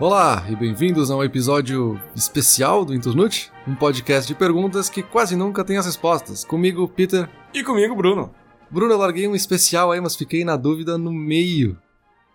[0.00, 5.36] Olá e bem-vindos a um episódio especial do Internute, um podcast de perguntas que quase
[5.36, 6.44] nunca tem as respostas.
[6.44, 7.30] Comigo, Peter.
[7.54, 8.34] E comigo, Bruno.
[8.68, 11.80] Bruno, eu larguei um especial aí, mas fiquei na dúvida no meio.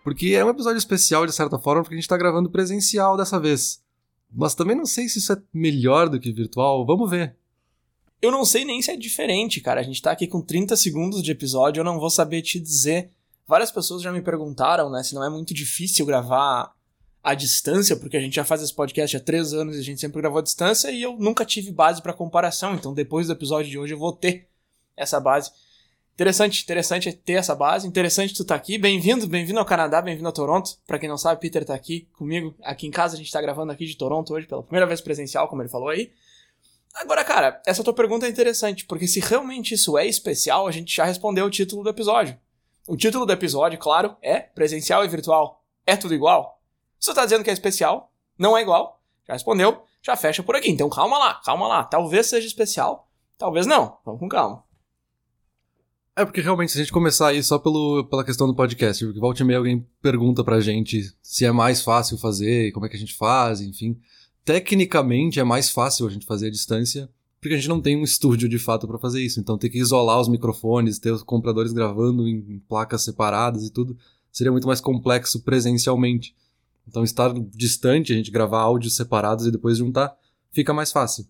[0.02, 3.38] Porque é um episódio especial, de certa forma, porque a gente tá gravando presencial dessa
[3.38, 3.82] vez.
[4.32, 6.86] Mas também não sei se isso é melhor do que virtual.
[6.86, 7.36] Vamos ver.
[8.22, 9.80] Eu não sei nem se é diferente, cara.
[9.80, 13.10] A gente tá aqui com 30 segundos de episódio, eu não vou saber te dizer.
[13.46, 16.72] Várias pessoas já me perguntaram, né, se não é muito difícil gravar
[17.22, 20.00] à distância, porque a gente já faz esse podcast há três anos e a gente
[20.00, 22.74] sempre gravou à distância e eu nunca tive base para comparação.
[22.74, 24.48] Então, depois do episódio de hoje, eu vou ter
[24.96, 25.50] essa base.
[26.14, 27.86] Interessante, interessante ter essa base.
[27.86, 28.76] Interessante tu tá aqui.
[28.76, 30.78] Bem-vindo, bem-vindo ao Canadá, bem-vindo a Toronto.
[30.86, 33.14] Para quem não sabe, Peter tá aqui comigo, aqui em casa.
[33.14, 35.88] A gente tá gravando aqui de Toronto hoje pela primeira vez presencial, como ele falou
[35.88, 36.12] aí.
[36.94, 40.94] Agora, cara, essa tua pergunta é interessante, porque se realmente isso é especial, a gente
[40.94, 42.36] já respondeu o título do episódio.
[42.86, 45.64] O título do episódio, claro, é presencial e virtual.
[45.86, 46.59] É tudo igual?
[47.00, 50.54] Se você tá dizendo que é especial, não é igual, já respondeu, já fecha por
[50.54, 50.70] aqui.
[50.70, 51.82] Então calma lá, calma lá.
[51.82, 53.96] Talvez seja especial, talvez não.
[54.04, 54.62] Vamos com calma.
[56.14, 59.18] É porque realmente, se a gente começar aí só pelo, pela questão do podcast, porque
[59.18, 62.96] volta e meia alguém pergunta pra gente se é mais fácil fazer, como é que
[62.96, 63.98] a gente faz, enfim.
[64.44, 67.08] Tecnicamente é mais fácil a gente fazer a distância,
[67.40, 69.40] porque a gente não tem um estúdio de fato para fazer isso.
[69.40, 73.96] Então ter que isolar os microfones, ter os compradores gravando em placas separadas e tudo,
[74.30, 76.34] seria muito mais complexo presencialmente.
[76.90, 80.12] Então estar distante, a gente gravar áudios separados e depois juntar,
[80.50, 81.24] fica mais fácil.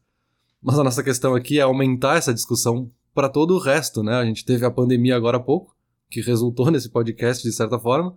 [0.62, 4.14] Mas a nossa questão aqui é aumentar essa discussão para todo o resto, né?
[4.14, 5.76] A gente teve a pandemia agora há pouco,
[6.08, 8.16] que resultou nesse podcast de certa forma,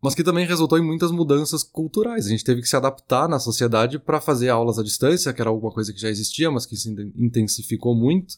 [0.00, 2.26] mas que também resultou em muitas mudanças culturais.
[2.26, 5.50] A gente teve que se adaptar na sociedade para fazer aulas à distância, que era
[5.50, 8.36] alguma coisa que já existia, mas que se intensificou muito.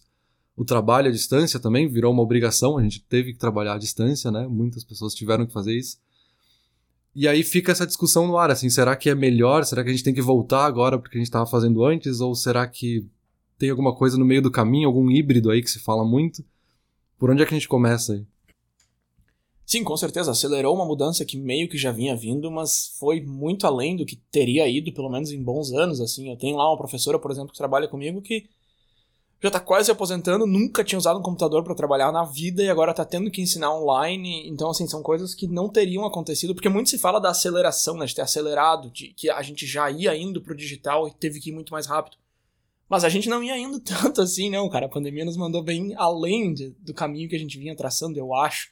[0.57, 4.31] O trabalho à distância também virou uma obrigação, a gente teve que trabalhar à distância,
[4.31, 4.47] né?
[4.49, 5.99] Muitas pessoas tiveram que fazer isso.
[7.15, 9.65] E aí fica essa discussão no ar, assim, será que é melhor?
[9.65, 12.21] Será que a gente tem que voltar agora porque a gente estava fazendo antes?
[12.21, 13.05] Ou será que
[13.59, 16.43] tem alguma coisa no meio do caminho, algum híbrido aí que se fala muito.
[17.19, 18.25] Por onde é que a gente começa aí?
[19.67, 20.31] Sim, com certeza.
[20.31, 24.17] Acelerou uma mudança que meio que já vinha vindo, mas foi muito além do que
[24.17, 26.01] teria ido, pelo menos em bons anos.
[26.01, 28.49] Assim, eu tenho lá uma professora, por exemplo, que trabalha comigo que
[29.43, 32.91] já está quase aposentando, nunca tinha usado um computador para trabalhar na vida e agora
[32.91, 34.47] está tendo que ensinar online.
[34.47, 38.05] Então, assim, são coisas que não teriam acontecido, porque muito se fala da aceleração, né,
[38.05, 41.41] de ter acelerado, de que a gente já ia indo para o digital e teve
[41.41, 42.19] que ir muito mais rápido.
[42.87, 44.87] Mas a gente não ia indo tanto assim, não, cara.
[44.87, 48.35] A pandemia nos mandou bem além de, do caminho que a gente vinha traçando, eu
[48.35, 48.71] acho.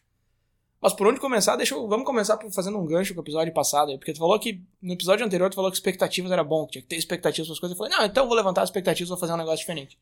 [0.83, 1.57] Mas por onde começar?
[1.57, 3.97] Deixa eu, vamos começar fazendo um gancho com o episódio passado.
[3.99, 6.83] Porque tu falou que no episódio anterior tu falou que expectativas era bom, que tinha
[6.83, 7.78] que ter expectativas para as coisas.
[7.78, 9.97] Eu falei, não, então eu vou levantar as expectativas, vou fazer um negócio diferente.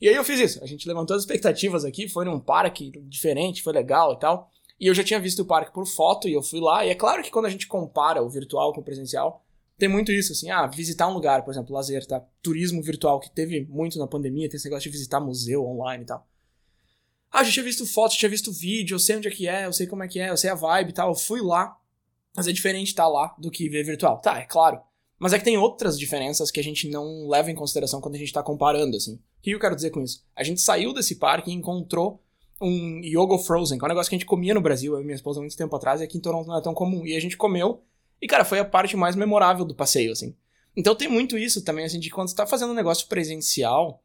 [0.00, 0.64] E aí eu fiz isso.
[0.64, 4.50] A gente levantou as expectativas aqui, foi num parque diferente, foi legal e tal.
[4.80, 6.86] E eu já tinha visto o parque por foto e eu fui lá.
[6.86, 9.44] E é claro que quando a gente compara o virtual com o presencial,
[9.76, 12.20] tem muito isso, assim, ah, visitar um lugar, por exemplo, lazer, tá?
[12.42, 16.06] Turismo virtual, que teve muito na pandemia, tem esse negócio de visitar museu online e
[16.06, 16.26] tal.
[17.30, 19.72] Ah, já tinha visto fotos, tinha visto vídeo, eu sei onde é que é, eu
[19.72, 21.76] sei como é que é, eu sei a vibe e tal, eu fui lá.
[22.36, 24.20] Mas é diferente estar lá do que ver virtual.
[24.20, 24.80] Tá, é claro.
[25.18, 28.18] Mas é que tem outras diferenças que a gente não leva em consideração quando a
[28.18, 29.20] gente tá comparando, assim.
[29.40, 30.22] O que eu quero dizer com isso?
[30.36, 32.22] A gente saiu desse parque e encontrou
[32.60, 35.04] um Yogo Frozen, que é um negócio que a gente comia no Brasil, eu e
[35.04, 37.06] minha esposa, muito tempo atrás, e aqui em Toronto não é tão comum.
[37.06, 37.82] E a gente comeu
[38.20, 40.36] e, cara, foi a parte mais memorável do passeio, assim.
[40.76, 44.02] Então tem muito isso também, assim, de quando você tá fazendo um negócio presencial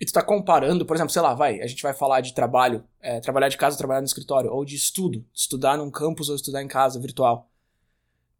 [0.00, 2.84] e tu tá comparando, por exemplo, sei lá, vai, a gente vai falar de trabalho,
[3.00, 6.62] é, trabalhar de casa, trabalhar no escritório, ou de estudo, estudar num campus ou estudar
[6.62, 7.49] em casa, virtual.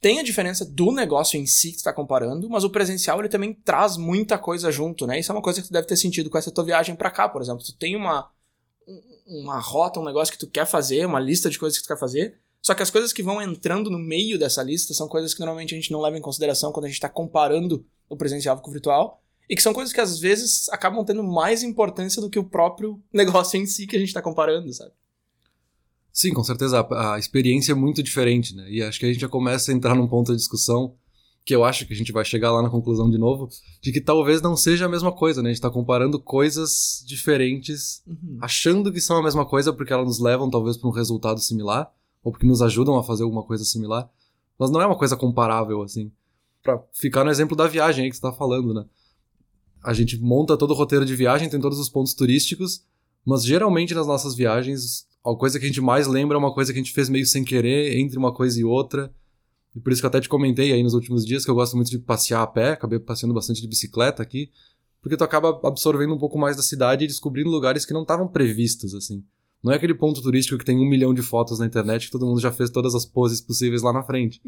[0.00, 3.28] Tem a diferença do negócio em si que tu tá comparando, mas o presencial ele
[3.28, 5.20] também traz muita coisa junto, né?
[5.20, 7.28] Isso é uma coisa que tu deve ter sentido com essa tua viagem para cá,
[7.28, 7.62] por exemplo.
[7.62, 8.30] Tu tem uma,
[9.26, 11.98] uma rota, um negócio que tu quer fazer, uma lista de coisas que tu quer
[11.98, 15.40] fazer, só que as coisas que vão entrando no meio dessa lista são coisas que
[15.40, 18.70] normalmente a gente não leva em consideração quando a gente está comparando o presencial com
[18.70, 19.22] o virtual.
[19.48, 23.02] E que são coisas que às vezes acabam tendo mais importância do que o próprio
[23.12, 24.92] negócio em si que a gente está comparando, sabe?
[26.12, 26.80] Sim, com certeza.
[26.80, 28.70] A, a, experiência é muito diferente, né?
[28.70, 30.94] E acho que a gente já começa a entrar num ponto de discussão
[31.44, 33.48] que eu acho que a gente vai chegar lá na conclusão de novo,
[33.80, 35.48] de que talvez não seja a mesma coisa, né?
[35.48, 38.38] A gente está comparando coisas diferentes, uhum.
[38.40, 41.90] achando que são a mesma coisa porque elas nos levam talvez para um resultado similar,
[42.22, 44.08] ou porque nos ajudam a fazer alguma coisa similar,
[44.58, 46.12] mas não é uma coisa comparável, assim.
[46.62, 48.84] Pra ficar no exemplo da viagem aí que você tá falando, né?
[49.82, 52.84] A gente monta todo o roteiro de viagem, tem todos os pontos turísticos,
[53.24, 56.72] mas geralmente nas nossas viagens, a coisa que a gente mais lembra é uma coisa
[56.72, 59.12] que a gente fez meio sem querer, entre uma coisa e outra.
[59.74, 61.76] E por isso que eu até te comentei aí nos últimos dias que eu gosto
[61.76, 64.50] muito de passear a pé, acabei passeando bastante de bicicleta aqui,
[65.00, 68.26] porque tu acaba absorvendo um pouco mais da cidade e descobrindo lugares que não estavam
[68.26, 69.22] previstos, assim.
[69.62, 72.26] Não é aquele ponto turístico que tem um milhão de fotos na internet que todo
[72.26, 74.40] mundo já fez todas as poses possíveis lá na frente.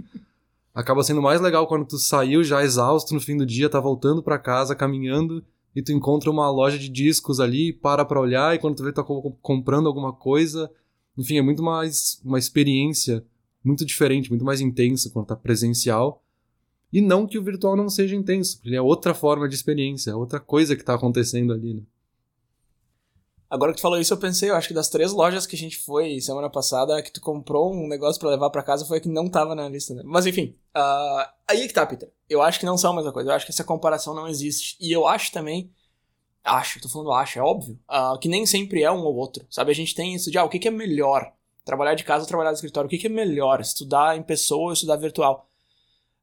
[0.74, 4.22] acaba sendo mais legal quando tu saiu já exausto no fim do dia, tá voltando
[4.22, 8.58] para casa, caminhando, e tu encontra uma loja de discos ali, para pra olhar, e
[8.58, 9.04] quando tu vê, tá
[9.40, 10.70] comprando alguma coisa.
[11.16, 13.24] Enfim, é muito mais uma experiência
[13.64, 16.22] muito diferente, muito mais intensa quando tá presencial.
[16.92, 20.10] E não que o virtual não seja intenso, porque ele é outra forma de experiência,
[20.10, 21.82] é outra coisa que tá acontecendo ali, né?
[23.52, 25.58] Agora que tu falou isso, eu pensei, eu acho que das três lojas que a
[25.58, 28.96] gente foi semana passada, a que tu comprou um negócio para levar para casa foi
[28.96, 30.00] a que não tava na lista, né?
[30.06, 32.10] Mas enfim, uh, aí é que tá, Peter.
[32.30, 33.28] Eu acho que não são a mesma coisa.
[33.28, 34.78] Eu acho que essa comparação não existe.
[34.80, 35.70] E eu acho também.
[36.42, 37.78] Acho, tô falando acho, é óbvio.
[37.90, 39.44] Uh, que nem sempre é um ou outro.
[39.50, 39.70] Sabe?
[39.70, 41.30] A gente tem isso de, ah, o que, que é melhor?
[41.62, 42.86] Trabalhar de casa ou trabalhar no escritório?
[42.86, 43.60] O que, que é melhor?
[43.60, 45.46] Estudar em pessoa ou estudar virtual?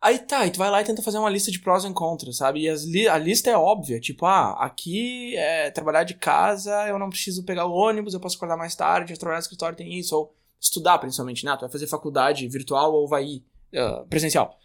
[0.02, 2.38] Aí tá, e tu vai lá e tenta fazer uma lista de prós e contras,
[2.38, 2.66] sabe?
[2.66, 7.10] E li a lista é óbvia, tipo, ah, aqui é trabalhar de casa, eu não
[7.10, 10.34] preciso pegar o ônibus, eu posso acordar mais tarde, trabalhar no escritório tem isso, ou
[10.60, 11.54] estudar principalmente, né?
[11.58, 13.44] Tu vai fazer faculdade virtual ou vai ir
[13.74, 14.58] uh, presencial.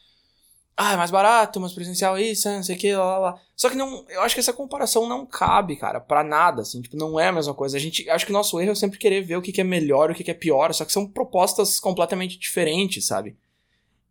[0.77, 3.41] Ah, é mais barato, mas presencial isso, não sei o que, lá, lá, lá.
[3.57, 6.97] Só que não, eu acho que essa comparação não cabe, cara, para nada, assim, tipo,
[6.97, 7.77] não é a mesma coisa.
[7.77, 9.65] A gente, acho que o nosso erro é sempre querer ver o que, que é
[9.65, 13.37] melhor, o que, que é pior, só que são propostas completamente diferentes, sabe?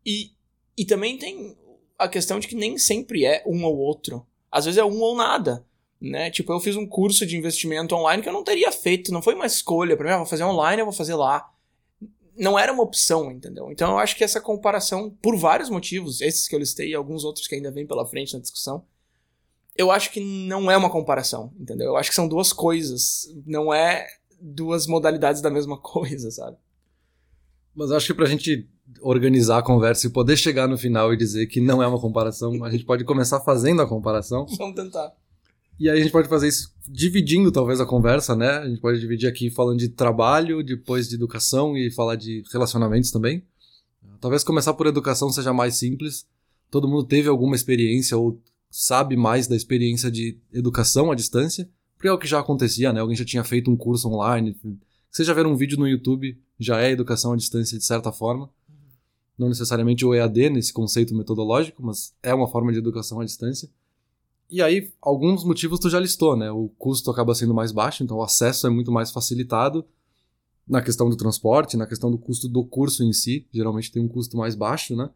[0.06, 0.32] E
[0.78, 1.56] e também tem
[1.98, 4.25] a questão de que nem sempre é um ou outro.
[4.52, 5.66] Às vezes é um ou nada.
[6.00, 6.30] Né?
[6.30, 9.36] Tipo, eu fiz um curso de investimento online que eu não teria feito, não foi
[9.36, 11.50] uma escolha para mim, ah, vou fazer online, eu vou fazer lá.
[12.36, 13.72] Não era uma opção, entendeu?
[13.72, 17.24] Então eu acho que essa comparação, por vários motivos, esses que eu listei e alguns
[17.24, 18.84] outros que ainda vêm pela frente na discussão,
[19.76, 21.88] eu acho que não é uma comparação, entendeu?
[21.88, 24.06] Eu acho que são duas coisas, não é
[24.40, 26.58] duas modalidades da mesma coisa, sabe?
[27.74, 28.69] Mas acho que pra gente
[29.01, 32.63] organizar a conversa e poder chegar no final e dizer que não é uma comparação,
[32.63, 34.45] a gente pode começar fazendo a comparação.
[34.57, 35.13] Vamos tentar.
[35.80, 38.59] E aí a gente pode fazer isso dividindo talvez a conversa, né?
[38.59, 43.12] A gente pode dividir aqui falando de trabalho, depois de educação e falar de relacionamentos
[43.12, 43.44] também.
[44.21, 46.27] Talvez começar por educação seja mais simples.
[46.69, 48.39] Todo mundo teve alguma experiência ou
[48.69, 53.01] sabe mais da experiência de educação à distância, porque é o que já acontecia, né?
[53.01, 54.56] Alguém já tinha feito um curso online.
[55.12, 58.50] Você já ver um vídeo no YouTube, já é educação à distância de certa forma
[59.38, 63.69] não necessariamente o EAD nesse conceito metodológico, mas é uma forma de educação à distância.
[64.50, 66.51] E aí, alguns motivos tu já listou, né?
[66.51, 69.83] O custo acaba sendo mais baixo, então o acesso é muito mais facilitado
[70.68, 74.07] na questão do transporte, na questão do custo do curso em si, geralmente tem um
[74.07, 75.09] custo mais baixo, né?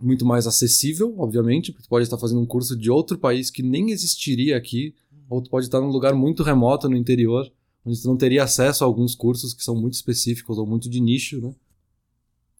[0.00, 3.62] Muito mais acessível, obviamente, porque tu pode estar fazendo um curso de outro país que
[3.62, 4.94] nem existiria aqui,
[5.28, 7.50] ou tu pode estar num lugar muito remoto no interior,
[7.84, 11.00] onde tu não teria acesso a alguns cursos que são muito específicos ou muito de
[11.00, 11.54] nicho, né?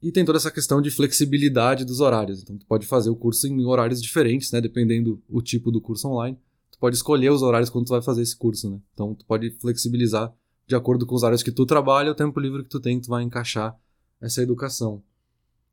[0.03, 2.43] E tem toda essa questão de flexibilidade dos horários.
[2.43, 4.61] Então, tu pode fazer o curso em horários diferentes, né?
[4.61, 6.37] Dependendo o tipo do curso online.
[6.73, 8.81] Tu pode escolher os horários quando tu vai fazer esse curso, né?
[8.93, 10.35] Então, tu pode flexibilizar
[10.67, 13.09] de acordo com os horários que tu trabalha, o tempo livre que tu tem, tu
[13.09, 13.79] vai encaixar
[14.21, 15.03] essa educação.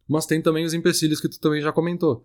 [0.07, 2.23] Mas tem também os empecilhos que tu também já comentou.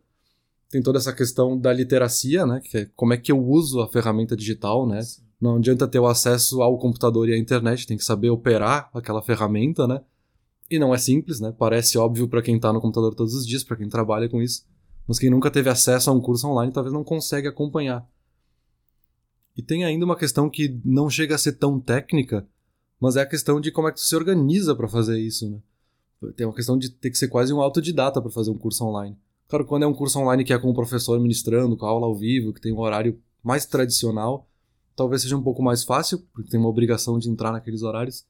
[0.71, 2.61] Tem toda essa questão da literacia, né?
[2.63, 5.01] Que é como é que eu uso a ferramenta digital, né?
[5.41, 9.23] Não adianta ter o acesso ao computador e à internet, tem que saber operar aquela
[9.23, 10.01] ferramenta, né?
[10.71, 11.55] E não é simples, né?
[11.57, 14.65] Parece óbvio para quem tá no computador todos os dias, para quem trabalha com isso.
[15.07, 18.09] Mas quem nunca teve acesso a um curso online talvez não consegue acompanhar.
[19.57, 22.47] E tem ainda uma questão que não chega a ser tão técnica,
[22.99, 25.59] mas é a questão de como é que tu se organiza para fazer isso, né?
[26.33, 29.17] Tem uma questão de ter que ser quase um autodidata para fazer um curso online.
[29.47, 32.07] Claro, quando é um curso online que é com o professor ministrando, com a aula
[32.07, 34.49] ao vivo, que tem um horário mais tradicional,
[34.97, 38.25] talvez seja um pouco mais fácil, porque tem uma obrigação de entrar naqueles horários.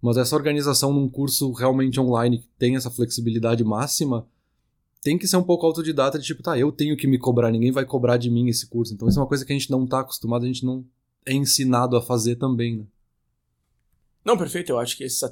[0.00, 4.26] Mas essa organização num curso realmente online que tem essa flexibilidade máxima,
[5.02, 7.72] tem que ser um pouco autodidata de tipo, tá, eu tenho que me cobrar, ninguém
[7.72, 8.94] vai cobrar de mim esse curso.
[8.94, 10.84] Então isso é uma coisa que a gente não tá acostumado, a gente não
[11.26, 12.86] é ensinado a fazer também, né?
[14.24, 14.70] Não, perfeito.
[14.70, 15.22] Eu acho que esses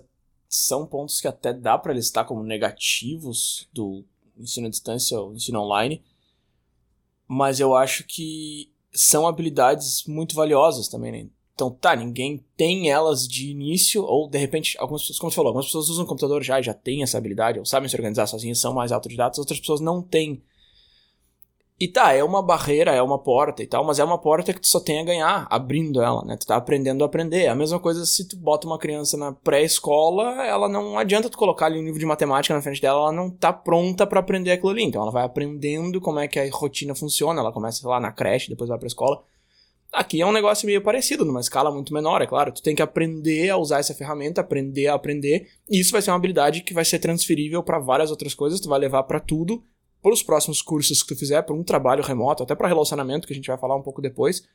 [0.49, 4.05] são pontos que até dá para listar como negativos do
[4.39, 6.03] ensino à distância ou ensino online.
[7.29, 11.31] Mas eu acho que são habilidades muito valiosas também, né?
[11.57, 15.49] Então, tá, ninguém tem elas de início, ou de repente, algumas pessoas, como você falou,
[15.49, 18.61] algumas pessoas usam computador já e já têm essa habilidade, ou sabem se organizar sozinhas,
[18.61, 20.43] são mais autodidatas, outras pessoas não têm.
[21.81, 24.61] E tá, é uma barreira, é uma porta e tal, mas é uma porta que
[24.61, 26.37] tu só tem a ganhar abrindo ela, né?
[26.37, 27.45] Tu tá aprendendo a aprender.
[27.45, 31.39] É a mesma coisa se tu bota uma criança na pré-escola, ela não adianta tu
[31.39, 34.53] colocar ali um livro de matemática na frente dela, ela não tá pronta para aprender
[34.53, 34.85] aquilo ali.
[34.85, 38.51] Então ela vai aprendendo como é que a rotina funciona, ela começa lá na creche,
[38.51, 39.23] depois vai pra escola
[39.93, 42.53] Aqui é um negócio meio parecido, numa escala muito menor, é claro.
[42.53, 45.49] Tu tem que aprender a usar essa ferramenta, aprender a aprender.
[45.69, 48.69] E isso vai ser uma habilidade que vai ser transferível para várias outras coisas, tu
[48.69, 49.65] vai levar para tudo,
[50.03, 53.33] para os próximos cursos que tu fizer, para um trabalho remoto, até para relacionamento, que
[53.33, 54.47] a gente vai falar um pouco depois.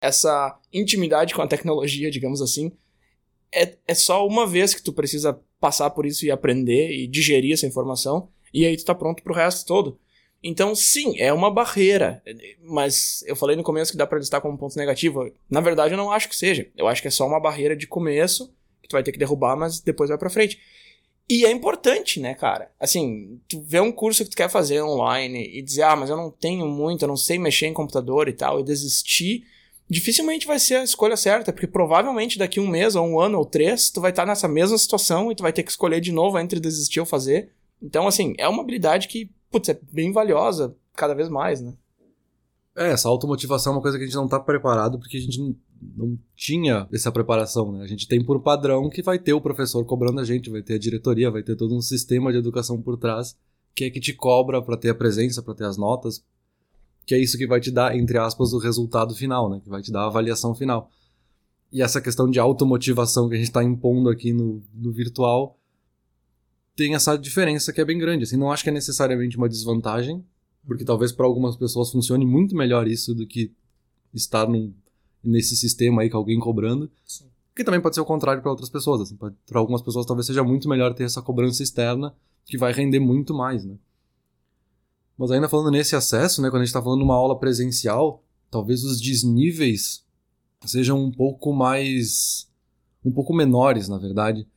[0.00, 2.72] Essa intimidade com a tecnologia, digamos assim,
[3.52, 7.52] é, é só uma vez que tu precisa passar por isso e aprender e digerir
[7.52, 8.28] essa informação.
[8.52, 9.98] E aí tu tá pronto pro resto todo.
[10.42, 12.22] Então, sim, é uma barreira.
[12.62, 15.30] Mas eu falei no começo que dá pra listar como ponto negativo.
[15.50, 16.66] Na verdade, eu não acho que seja.
[16.76, 19.56] Eu acho que é só uma barreira de começo, que tu vai ter que derrubar,
[19.56, 20.58] mas depois vai pra frente.
[21.28, 22.72] E é importante, né, cara?
[22.80, 26.16] Assim, tu vê um curso que tu quer fazer online e dizer, ah, mas eu
[26.16, 29.44] não tenho muito, eu não sei mexer em computador e tal, e desistir,
[29.88, 33.44] dificilmente vai ser a escolha certa, porque provavelmente daqui um mês, ou um ano, ou
[33.44, 36.36] três, tu vai estar nessa mesma situação e tu vai ter que escolher de novo
[36.36, 37.50] entre desistir ou fazer.
[37.80, 41.74] Então, assim, é uma habilidade que putz, é bem valiosa cada vez mais, né?
[42.76, 45.38] É, essa automotivação é uma coisa que a gente não tá preparado porque a gente
[45.40, 45.56] não,
[45.96, 47.82] não tinha essa preparação, né?
[47.82, 50.74] A gente tem por padrão que vai ter o professor cobrando a gente, vai ter
[50.74, 53.36] a diretoria, vai ter todo um sistema de educação por trás
[53.74, 56.24] que é que te cobra para ter a presença, para ter as notas,
[57.06, 59.60] que é isso que vai te dar, entre aspas, o resultado final, né?
[59.62, 60.90] Que vai te dar a avaliação final.
[61.72, 65.58] E essa questão de automotivação que a gente está impondo aqui no, no virtual
[66.80, 68.24] tem essa diferença que é bem grande.
[68.24, 70.24] Assim, não acho que é necessariamente uma desvantagem,
[70.66, 73.52] porque talvez para algumas pessoas funcione muito melhor isso do que
[74.14, 74.72] estar num,
[75.22, 76.90] nesse sistema aí com alguém cobrando.
[77.06, 77.26] Sim.
[77.54, 79.02] Que também pode ser o contrário para outras pessoas.
[79.02, 82.14] Assim, para algumas pessoas talvez seja muito melhor ter essa cobrança externa
[82.46, 83.76] que vai render muito mais, né?
[85.18, 88.82] Mas ainda falando nesse acesso, né, quando a gente está falando uma aula presencial, talvez
[88.84, 90.02] os desníveis
[90.64, 92.48] sejam um pouco mais.
[93.04, 94.48] um pouco menores, na verdade.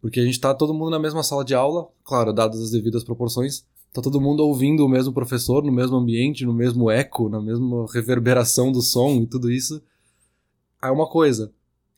[0.00, 3.02] Porque a gente tá todo mundo na mesma sala de aula, claro, dadas as devidas
[3.02, 7.40] proporções, tá todo mundo ouvindo o mesmo professor, no mesmo ambiente, no mesmo eco, na
[7.40, 9.82] mesma reverberação do som e tudo isso.
[10.80, 11.52] Aí uma coisa,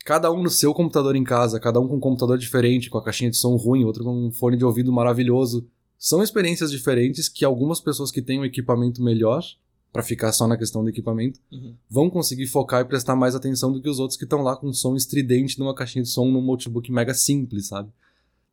[0.05, 3.05] cada um no seu computador em casa, cada um com um computador diferente, com a
[3.05, 5.67] caixinha de som ruim, outro com um fone de ouvido maravilhoso.
[5.99, 9.43] São experiências diferentes que algumas pessoas que têm um equipamento melhor
[9.93, 11.75] para ficar só na questão do equipamento, uhum.
[11.89, 14.69] vão conseguir focar e prestar mais atenção do que os outros que estão lá com
[14.69, 17.91] um som estridente numa caixinha de som num notebook mega simples, sabe?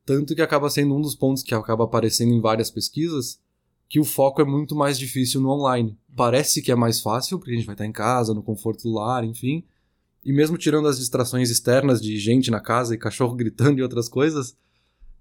[0.05, 3.39] Tanto que acaba sendo um dos pontos que acaba aparecendo em várias pesquisas,
[3.89, 5.97] que o foco é muito mais difícil no online.
[6.15, 8.93] Parece que é mais fácil, porque a gente vai estar em casa, no conforto do
[8.93, 9.63] lar, enfim.
[10.23, 14.07] E mesmo tirando as distrações externas de gente na casa e cachorro gritando e outras
[14.07, 14.55] coisas,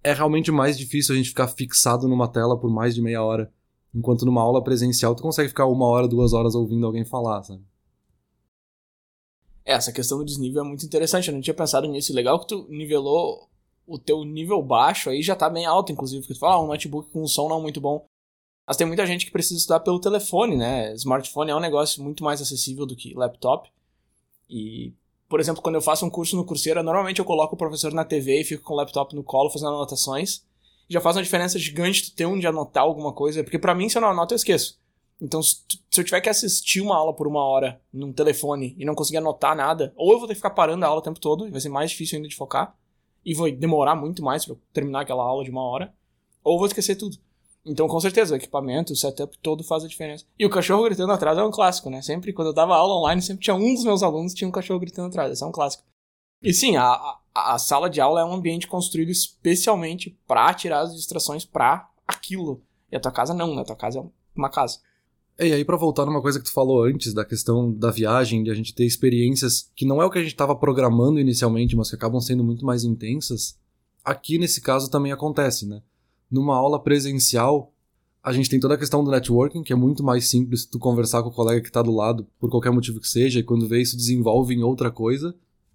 [0.02, 3.52] é realmente mais difícil a gente ficar fixado numa tela por mais de meia hora.
[3.94, 7.62] Enquanto numa aula presencial tu consegue ficar uma hora, duas horas ouvindo alguém falar, sabe?
[9.64, 12.12] É, essa questão do desnível é muito interessante, eu não tinha pensado nisso.
[12.12, 13.48] Legal que tu nivelou
[13.86, 16.66] o teu nível baixo aí já tá bem alto, inclusive, porque tu fala, ah, um
[16.66, 18.04] notebook com um som não muito bom.
[18.66, 20.92] Mas tem muita gente que precisa estudar pelo telefone, né?
[20.94, 23.70] Smartphone é um negócio muito mais acessível do que laptop.
[24.48, 24.92] E,
[25.28, 28.04] por exemplo, quando eu faço um curso no Coursera, normalmente eu coloco o professor na
[28.04, 30.44] TV e fico com o laptop no colo fazendo anotações
[30.88, 33.96] já faz uma diferença gigante tu ter onde anotar alguma coisa, porque para mim, se
[33.96, 34.78] eu não anoto, eu esqueço.
[35.20, 35.62] Então, se,
[35.96, 39.56] eu tiver que assistir uma aula por uma hora num telefone e não conseguir anotar
[39.56, 41.68] nada, ou eu vou ter que ficar parando a aula o tempo todo, vai ser
[41.68, 42.76] mais difícil ainda de focar,
[43.24, 45.94] e vai demorar muito mais para terminar aquela aula de uma hora,
[46.42, 47.16] ou eu vou esquecer tudo.
[47.64, 50.26] Então, com certeza, o equipamento, o setup todo faz a diferença.
[50.38, 52.02] E o cachorro gritando atrás é um clássico, né?
[52.02, 54.80] Sempre, quando eu dava aula online, sempre tinha um dos meus alunos tinha um cachorro
[54.80, 55.32] gritando atrás.
[55.32, 55.82] Esse é um clássico.
[56.44, 60.94] E sim, a, a sala de aula é um ambiente construído especialmente para tirar as
[60.94, 62.62] distrações para aquilo.
[62.92, 63.62] E a tua casa não, né?
[63.62, 64.04] A tua casa é
[64.36, 64.78] uma casa.
[65.38, 68.50] E aí, para voltar numa coisa que tu falou antes, da questão da viagem, de
[68.50, 71.88] a gente ter experiências que não é o que a gente estava programando inicialmente, mas
[71.88, 73.58] que acabam sendo muito mais intensas,
[74.04, 75.82] aqui nesse caso também acontece, né?
[76.30, 77.72] Numa aula presencial,
[78.22, 81.22] a gente tem toda a questão do networking, que é muito mais simples tu conversar
[81.22, 83.82] com o colega que está do lado, por qualquer motivo que seja, e quando vê
[83.82, 85.34] isso desenvolve em outra coisa.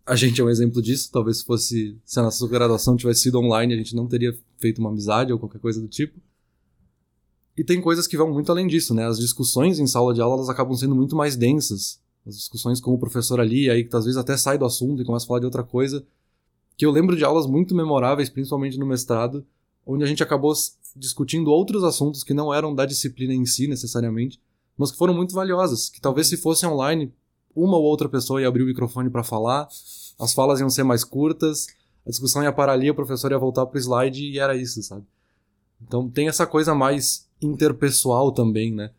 [0.10, 1.12] A gente é um exemplo disso.
[1.12, 1.96] Talvez se fosse.
[2.04, 5.38] Se a nossa graduação tivesse sido online, a gente não teria feito uma amizade ou
[5.38, 6.20] qualquer coisa do tipo.
[7.56, 9.06] E tem coisas que vão muito além disso, né?
[9.06, 12.02] As discussões em sala de aula elas acabam sendo muito mais densas.
[12.26, 15.06] As discussões com o professor ali, aí que às vezes até sai do assunto e
[15.06, 16.04] começa a falar de outra coisa.
[16.76, 19.46] Que eu lembro de aulas muito memoráveis, principalmente no mestrado,
[19.86, 20.54] onde a gente acabou
[20.96, 24.42] discutindo outros assuntos que não eram da disciplina em si necessariamente,
[24.76, 25.88] mas que foram muito valiosas.
[25.88, 27.14] Que talvez se fosse online,
[27.56, 29.68] uma ou outra pessoa ia abrir o microfone para falar,
[30.20, 31.68] as falas iam ser mais curtas,
[32.06, 35.06] a discussão ia parar ali, o professor ia voltar pro slide e era isso, sabe?
[35.82, 38.92] Então tem essa coisa mais interpessoal também, né?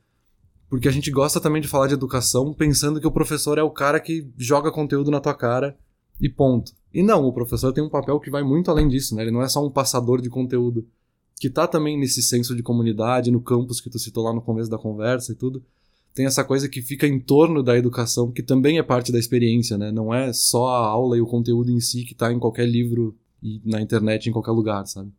[0.69, 3.71] Porque a gente gosta também de falar de educação pensando que o professor é o
[3.71, 5.77] cara que joga conteúdo na tua cara
[6.21, 6.73] e ponto.
[6.95, 9.23] E não, o professor tem um papel que vai muito além disso, né?
[9.23, 10.87] Ele não é só um passador de conteúdo,
[11.37, 14.71] que tá também nesse senso de comunidade, no campus que tu citou lá no começo
[14.71, 15.63] da conversa e tudo
[16.15, 19.79] tem essa coisa que fica em torno da educação, que também é parte da experiência,
[19.79, 19.91] né?
[19.91, 23.17] Não é só a aula e o conteúdo em si que está em qualquer livro
[23.43, 25.13] e na internet, em qualquer lugar, sabe?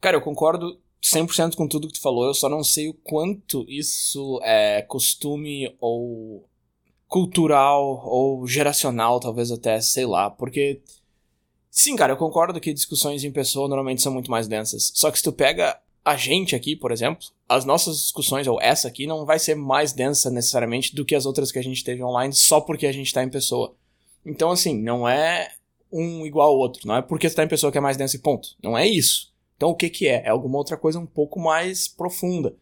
[0.00, 3.64] Cara, eu concordo 100% com tudo que tu falou, eu só não sei o quanto
[3.68, 6.48] isso é costume ou
[7.06, 10.82] cultural ou geracional, talvez até, sei lá, porque
[11.70, 14.90] Sim, cara, eu concordo que discussões em pessoa normalmente são muito mais densas.
[14.94, 18.88] Só que se tu pega a gente aqui, por exemplo, as nossas discussões, ou essa
[18.88, 22.02] aqui, não vai ser mais densa necessariamente do que as outras que a gente teve
[22.02, 23.74] online só porque a gente tá em pessoa.
[24.24, 25.50] Então, assim, não é
[25.92, 26.86] um igual ao outro.
[26.86, 28.56] Não é porque tu tá em pessoa que é mais densa e ponto.
[28.62, 29.32] Não é isso.
[29.56, 30.22] Então, o que que é?
[30.24, 32.56] É alguma outra coisa um pouco mais profunda.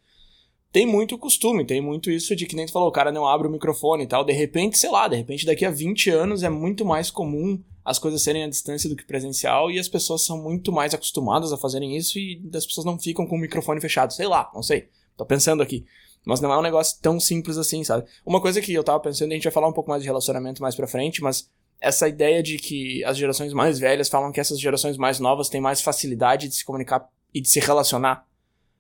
[0.73, 3.47] Tem muito costume, tem muito isso de que nem tu falou, o cara não abre
[3.47, 4.25] o microfone e tal.
[4.25, 8.01] De repente, sei lá, de repente daqui a 20 anos é muito mais comum as
[8.01, 11.57] coisas serem à distância do que presencial e as pessoas são muito mais acostumadas a
[11.57, 14.13] fazerem isso e as pessoas não ficam com o microfone fechado.
[14.13, 14.89] Sei lá, não sei.
[15.17, 15.87] Tô pensando aqui.
[16.25, 18.05] Mas não é um negócio tão simples assim, sabe?
[18.27, 20.61] Uma coisa que eu tava pensando, a gente vai falar um pouco mais de relacionamento
[20.61, 21.49] mais pra frente, mas
[21.81, 25.61] essa ideia de que as gerações mais velhas falam que essas gerações mais novas têm
[25.61, 28.27] mais facilidade de se comunicar e de se relacionar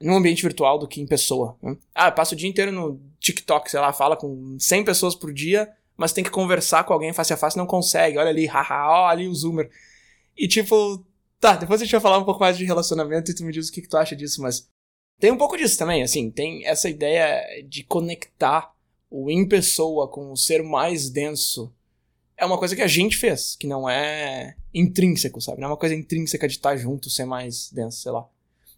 [0.00, 1.56] no ambiente virtual do que em pessoa.
[1.62, 1.76] Né?
[1.94, 5.70] Ah, passa o dia inteiro no TikTok, sei lá, fala com 100 pessoas por dia,
[5.96, 8.18] mas tem que conversar com alguém face a face não consegue.
[8.18, 9.70] Olha ali, haha, ó, ali o zoomer.
[10.36, 11.04] E tipo,
[11.40, 13.68] tá, depois a gente vai falar um pouco mais de relacionamento e tu me diz
[13.68, 14.68] o que, que tu acha disso, mas
[15.18, 18.74] tem um pouco disso também, assim, tem essa ideia de conectar
[19.10, 21.72] o em pessoa com o ser mais denso
[22.36, 25.60] é uma coisa que a gente fez, que não é intrínseco, sabe?
[25.60, 28.28] Não é uma coisa intrínseca de estar junto, ser mais denso, sei lá.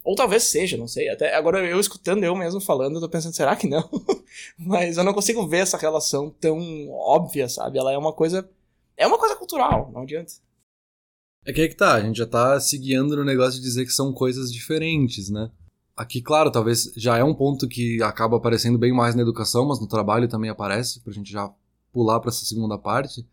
[0.05, 1.09] Ou talvez seja, não sei.
[1.09, 3.88] Até agora eu escutando eu mesmo falando, eu tô pensando, será que não?
[4.57, 7.78] Mas eu não consigo ver essa relação tão óbvia, sabe?
[7.78, 8.49] Ela é uma coisa.
[8.97, 10.33] É uma coisa cultural, não adianta.
[11.45, 13.85] É que aí que tá, a gente já tá se guiando no negócio de dizer
[13.85, 15.50] que são coisas diferentes, né?
[15.97, 19.81] Aqui, claro, talvez já é um ponto que acaba aparecendo bem mais na educação, mas
[19.81, 21.50] no trabalho também aparece, pra gente já
[21.93, 23.26] pular para essa segunda parte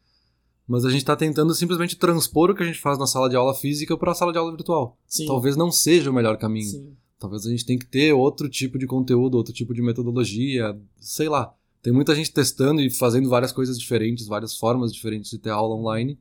[0.68, 3.36] mas a gente está tentando simplesmente transpor o que a gente faz na sala de
[3.36, 4.98] aula física para a sala de aula virtual.
[5.08, 5.28] Sim.
[5.28, 6.70] Talvez não seja o melhor caminho.
[6.70, 6.96] Sim.
[7.20, 11.30] Talvez a gente tenha que ter outro tipo de conteúdo, outro tipo de metodologia, sei
[11.30, 11.54] lá.
[11.82, 15.76] Tem muita gente testando e fazendo várias coisas diferentes, várias formas diferentes de ter aula
[15.76, 16.20] online.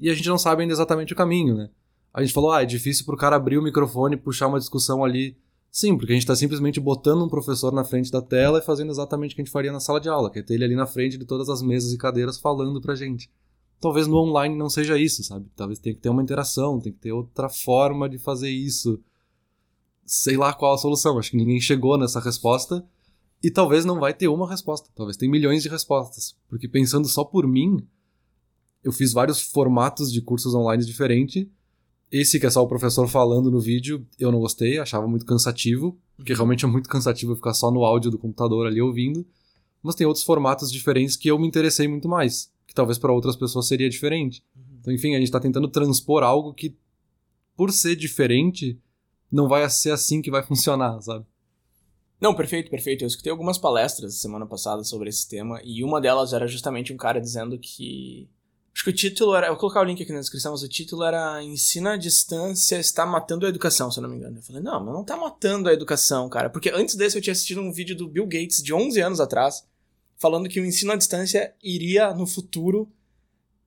[0.00, 1.70] E a gente não sabe ainda exatamente o caminho, né?
[2.12, 5.04] A gente falou, ah, é difícil pro cara abrir o microfone e puxar uma discussão
[5.04, 5.36] ali.
[5.70, 8.90] Sim, porque a gente está simplesmente botando um professor na frente da tela e fazendo
[8.90, 10.74] exatamente o que a gente faria na sala de aula, que é ter ele ali
[10.74, 13.30] na frente de todas as mesas e cadeiras falando pra gente.
[13.78, 15.50] Talvez no online não seja isso, sabe?
[15.54, 18.98] Talvez tenha que ter uma interação, tem que ter outra forma de fazer isso.
[20.04, 22.84] Sei lá qual a solução, acho que ninguém chegou nessa resposta.
[23.42, 26.34] E talvez não vai ter uma resposta, talvez tem milhões de respostas.
[26.48, 27.86] Porque pensando só por mim,
[28.82, 31.46] eu fiz vários formatos de cursos online diferentes
[32.10, 35.98] esse que é só o professor falando no vídeo, eu não gostei, achava muito cansativo,
[36.16, 36.36] porque uhum.
[36.38, 39.26] realmente é muito cansativo ficar só no áudio do computador ali ouvindo.
[39.82, 43.36] Mas tem outros formatos diferentes que eu me interessei muito mais, que talvez para outras
[43.36, 44.42] pessoas seria diferente.
[44.56, 44.78] Uhum.
[44.80, 46.76] Então, enfim, a gente está tentando transpor algo que,
[47.56, 48.80] por ser diferente,
[49.30, 51.24] não vai ser assim que vai funcionar, sabe?
[52.20, 53.04] Não, perfeito, perfeito.
[53.04, 56.96] Eu escutei algumas palestras semana passada sobre esse tema e uma delas era justamente um
[56.96, 58.28] cara dizendo que
[58.76, 59.46] Acho que o título era.
[59.46, 62.76] Eu vou colocar o link aqui na descrição, mas o título era Ensina à distância
[62.76, 64.36] está matando a educação, se eu não me engano.
[64.36, 66.50] Eu falei, não, mas não tá matando a educação, cara.
[66.50, 69.64] Porque antes desse eu tinha assistido um vídeo do Bill Gates de 11 anos atrás,
[70.18, 72.86] falando que o ensino à distância iria, no futuro,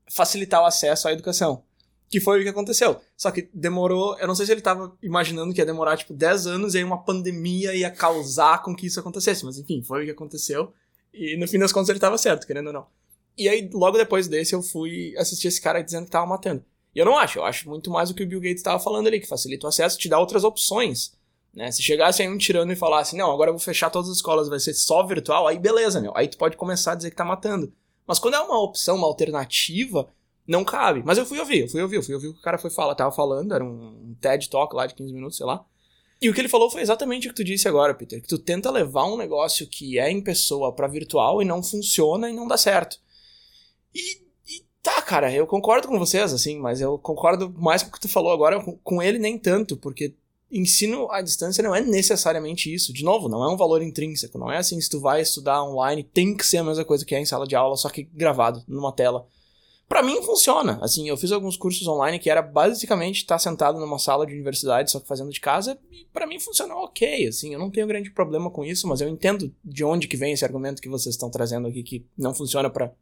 [0.08, 1.64] facilitar o acesso à educação.
[2.08, 3.02] Que foi o que aconteceu.
[3.18, 4.16] Só que demorou.
[4.20, 6.84] Eu não sei se ele tava imaginando que ia demorar, tipo, 10 anos e aí
[6.84, 9.44] uma pandemia ia causar com que isso acontecesse.
[9.44, 10.72] Mas enfim, foi o que aconteceu.
[11.12, 12.99] E no fim das contas ele tava certo, querendo ou não.
[13.40, 16.62] E aí, logo depois desse, eu fui assistir esse cara dizendo que tava matando.
[16.94, 19.08] E eu não acho, eu acho muito mais o que o Bill Gates estava falando
[19.08, 21.14] ali, que facilita o acesso, te dá outras opções.
[21.54, 21.72] Né?
[21.72, 24.50] Se chegasse aí um tirano e falasse, não, agora eu vou fechar todas as escolas,
[24.50, 26.12] vai ser só virtual, aí beleza, meu.
[26.18, 27.72] Aí tu pode começar a dizer que tá matando.
[28.06, 30.10] Mas quando é uma opção, uma alternativa,
[30.46, 31.02] não cabe.
[31.06, 32.70] Mas eu fui ouvir, eu fui ouvir, eu fui ouvir o que o cara foi
[32.70, 35.64] falar, tava falando, era um TED Talk lá de 15 minutos, sei lá.
[36.22, 38.38] E o que ele falou foi exatamente o que tu disse agora, Peter, que tu
[38.38, 42.46] tenta levar um negócio que é em pessoa para virtual e não funciona e não
[42.46, 42.98] dá certo.
[43.94, 47.92] E, e, tá, cara, eu concordo com vocês, assim, mas eu concordo mais com o
[47.92, 50.14] que tu falou agora, com, com ele nem tanto, porque
[50.52, 52.92] ensino à distância não é necessariamente isso.
[52.92, 54.38] De novo, não é um valor intrínseco.
[54.38, 57.14] Não é assim, se tu vai estudar online, tem que ser a mesma coisa que
[57.14, 59.28] é em sala de aula, só que gravado numa tela.
[59.88, 60.78] Para mim funciona.
[60.84, 64.34] Assim, eu fiz alguns cursos online que era basicamente estar tá sentado numa sala de
[64.34, 67.88] universidade, só que fazendo de casa, e para mim funcionou ok, assim, eu não tenho
[67.88, 71.16] grande problema com isso, mas eu entendo de onde que vem esse argumento que vocês
[71.16, 72.94] estão trazendo aqui que não funciona para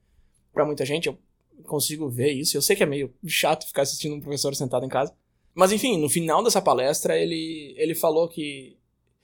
[0.57, 1.17] para muita gente, eu
[1.65, 2.57] consigo ver isso.
[2.57, 5.13] Eu sei que é meio chato ficar assistindo um professor sentado em casa.
[5.53, 8.75] Mas enfim, no final dessa palestra, ele, ele falou que.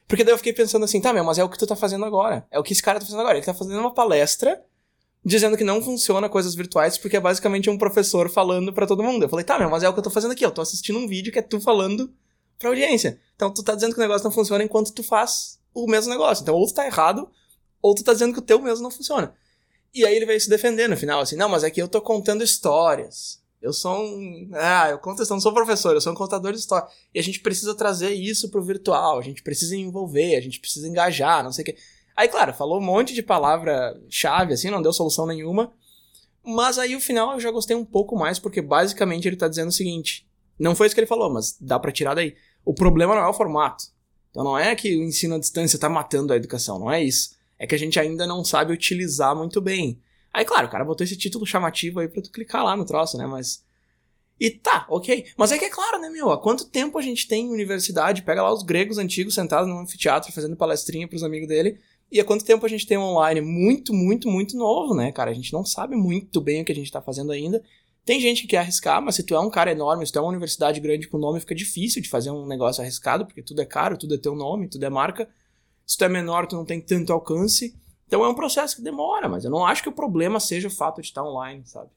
[0.08, 2.06] Porque daí eu fiquei pensando assim, tá, meu, mas é o que tu tá fazendo
[2.06, 2.46] agora.
[2.52, 3.38] É o que esse cara tá fazendo agora.
[3.38, 4.64] Ele tá fazendo uma palestra
[5.26, 9.24] dizendo que não funciona coisas virtuais porque é basicamente um professor falando para todo mundo.
[9.24, 10.46] Eu falei, tá, meu, mas é o que eu tô fazendo aqui.
[10.46, 12.14] Eu tô assistindo um vídeo que é tu falando
[12.60, 13.20] pra audiência.
[13.36, 16.44] Então tu tá dizendo que o negócio não funciona enquanto tu faz o mesmo negócio.
[16.44, 17.28] Então ou tu tá errado,
[17.82, 19.34] ou tu tá dizendo que o teu mesmo não funciona.
[19.94, 22.44] E aí ele veio se defender no final, assim, não, mas aqui eu tô contando
[22.44, 23.42] histórias.
[23.62, 24.50] Eu sou um.
[24.56, 26.88] Ah, eu conto, não sou professor, eu sou um contador de história.
[27.14, 30.88] E a gente precisa trazer isso pro virtual, a gente precisa envolver, a gente precisa
[30.88, 31.78] engajar, não sei o quê.
[32.16, 35.72] Aí, claro, falou um monte de palavra-chave, assim, não deu solução nenhuma.
[36.44, 39.70] Mas aí, o final, eu já gostei um pouco mais, porque basicamente ele tá dizendo
[39.70, 40.28] o seguinte:
[40.60, 42.36] não foi isso que ele falou, mas dá para tirar daí.
[42.66, 43.86] O problema não é o formato.
[44.30, 47.33] Então não é que o ensino à distância tá matando a educação, não é isso.
[47.58, 50.02] É que a gente ainda não sabe utilizar muito bem.
[50.34, 53.18] Aí, claro, o cara botou esse título chamativo aí pra tu clicar lá no troço,
[53.18, 53.26] né?
[53.26, 53.64] Mas.
[54.40, 55.26] E tá, ok.
[55.38, 56.32] Mas é que é claro, né, meu?
[56.32, 58.24] Há quanto tempo a gente tem em universidade?
[58.24, 61.80] Pega lá os gregos antigos sentados no anfiteatro fazendo palestrinha pros amigos dele.
[62.12, 63.42] E há quanto tempo a gente tem online?
[63.42, 65.32] Muito, muito, muito novo, né, cara?
[65.32, 67.64] A gente não sabe muito bem o que a gente tá fazendo ainda.
[68.06, 70.22] Tem gente que quer arriscar, mas se tu é um cara enorme, se tu é
[70.22, 73.66] uma universidade grande com nome, fica difícil de fazer um negócio arriscado, porque tudo é
[73.66, 75.30] caro, tudo é teu nome, tudo é marca.
[75.86, 77.76] Se tu é menor, tu não tem tanto alcance.
[78.08, 80.72] Então é um processo que demora, mas eu não acho que o problema seja o
[80.72, 81.90] fato de estar online, sabe?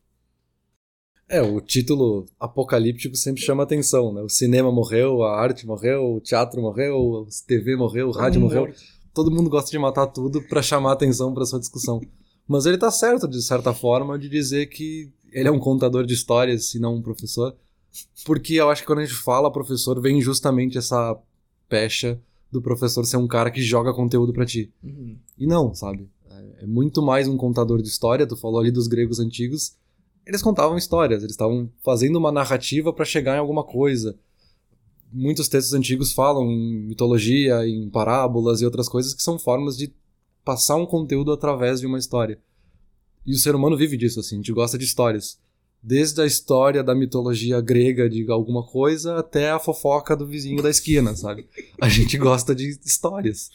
[1.29, 4.23] É, o título apocalíptico sempre chama atenção, né?
[4.23, 8.67] O cinema morreu, a arte morreu, o teatro morreu, a TV morreu, o rádio morreu.
[8.67, 8.81] Morto.
[9.13, 12.01] Todo mundo gosta de matar tudo para chamar atenção para sua discussão.
[12.47, 16.15] Mas ele tá certo, de certa forma, de dizer que ele é um contador de
[16.15, 17.57] histórias e não um professor.
[18.25, 21.19] Porque eu acho que quando a gente fala professor, vem justamente essa
[21.69, 24.73] pecha do professor ser um cara que joga conteúdo para ti.
[24.83, 25.17] Uhum.
[25.39, 26.09] E não, sabe?
[26.31, 28.27] É, é muito mais um contador de história.
[28.27, 29.77] Tu falou ali dos gregos antigos.
[30.27, 34.19] Eles contavam histórias, eles estavam fazendo uma narrativa para chegar em alguma coisa.
[35.13, 39.93] Muitos textos antigos falam em mitologia, em parábolas e outras coisas que são formas de
[40.45, 42.41] passar um conteúdo através de uma história.
[43.25, 45.39] E o ser humano vive disso, assim, a gente gosta de histórias.
[45.89, 50.69] Desde a história da mitologia grega de alguma coisa até a fofoca do vizinho da
[50.69, 51.47] esquina, sabe?
[51.81, 53.53] A gente gosta de histórias.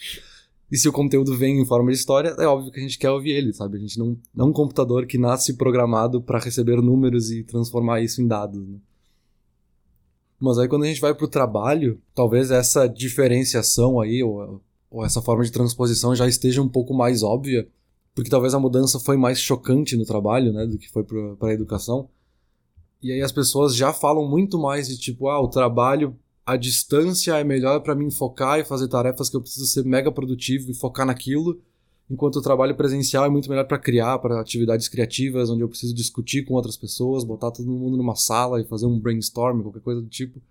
[0.71, 3.09] E se o conteúdo vem em forma de história, é óbvio que a gente quer
[3.09, 3.75] ouvir ele, sabe?
[3.75, 7.99] A gente não, não é um computador que nasce programado para receber números e transformar
[7.99, 8.77] isso em dados, né?
[10.39, 15.21] Mas aí quando a gente vai pro trabalho, talvez essa diferenciação aí, ou, ou essa
[15.21, 17.67] forma de transposição já esteja um pouco mais óbvia,
[18.15, 21.53] porque talvez a mudança foi mais chocante no trabalho, né, do que foi para a
[21.53, 22.07] educação.
[23.01, 27.37] E aí as pessoas já falam muito mais de tipo, ah, o trabalho à distância
[27.37, 30.73] é melhor para mim focar e fazer tarefas que eu preciso ser mega produtivo e
[30.73, 31.59] focar naquilo,
[32.09, 35.95] enquanto o trabalho presencial é muito melhor para criar, para atividades criativas, onde eu preciso
[35.95, 40.01] discutir com outras pessoas, botar todo mundo numa sala e fazer um brainstorm, qualquer coisa
[40.01, 40.41] do tipo.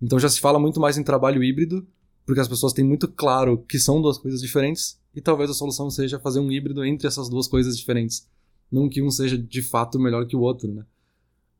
[0.00, 1.86] Então já se fala muito mais em trabalho híbrido,
[2.24, 5.90] porque as pessoas têm muito claro que são duas coisas diferentes, e talvez a solução
[5.90, 8.26] seja fazer um híbrido entre essas duas coisas diferentes.
[8.70, 10.86] Não que um seja de fato melhor que o outro, né?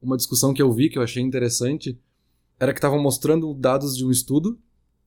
[0.03, 1.97] Uma discussão que eu vi que eu achei interessante
[2.59, 4.59] era que estavam mostrando dados de um estudo.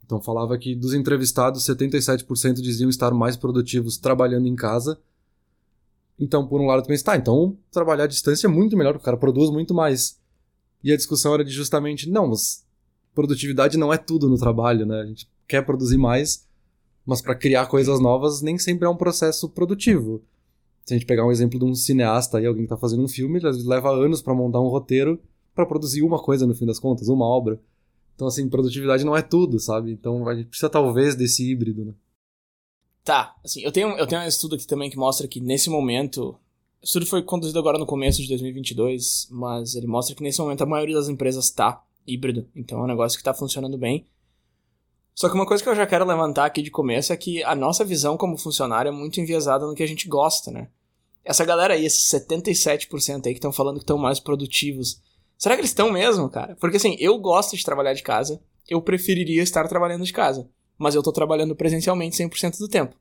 [0.05, 4.99] Então falava que dos entrevistados, 77% diziam estar mais produtivos trabalhando em casa.
[6.17, 8.99] Então, por um lado, tu pensa, tá, então trabalhar à distância é muito melhor, o
[8.99, 10.17] cara produz muito mais.
[10.81, 12.65] E a discussão era de justamente, não, mas
[13.13, 15.01] produtividade não é tudo no trabalho, né?
[15.01, 16.47] A gente quer produzir mais,
[17.05, 20.23] mas para criar coisas novas nem sempre é um processo produtivo.
[20.85, 23.07] Se a gente pegar um exemplo de um cineasta e alguém que tá fazendo um
[23.07, 25.19] filme, leva anos para montar um roteiro
[25.55, 27.59] para produzir uma coisa no fim das contas, uma obra.
[28.13, 29.91] Então, assim, produtividade não é tudo, sabe?
[29.91, 31.93] Então a gente precisa talvez desse híbrido, né?
[33.03, 36.37] Tá, assim, eu tenho, eu tenho um estudo aqui também que mostra que nesse momento.
[36.81, 40.61] O estudo foi conduzido agora no começo de 2022, mas ele mostra que nesse momento
[40.61, 42.47] a maioria das empresas tá híbrido.
[42.55, 44.05] Então é um negócio que tá funcionando bem.
[45.15, 47.55] Só que uma coisa que eu já quero levantar aqui de começo é que a
[47.55, 50.67] nossa visão como funcionário é muito enviesada no que a gente gosta, né?
[51.23, 55.01] Essa galera aí, esses 77% aí que estão falando que estão mais produtivos,
[55.37, 56.57] será que eles estão mesmo, cara?
[56.57, 60.95] Porque assim, eu gosto de trabalhar de casa, eu preferiria estar trabalhando de casa, mas
[60.95, 62.95] eu tô trabalhando presencialmente 100% do tempo.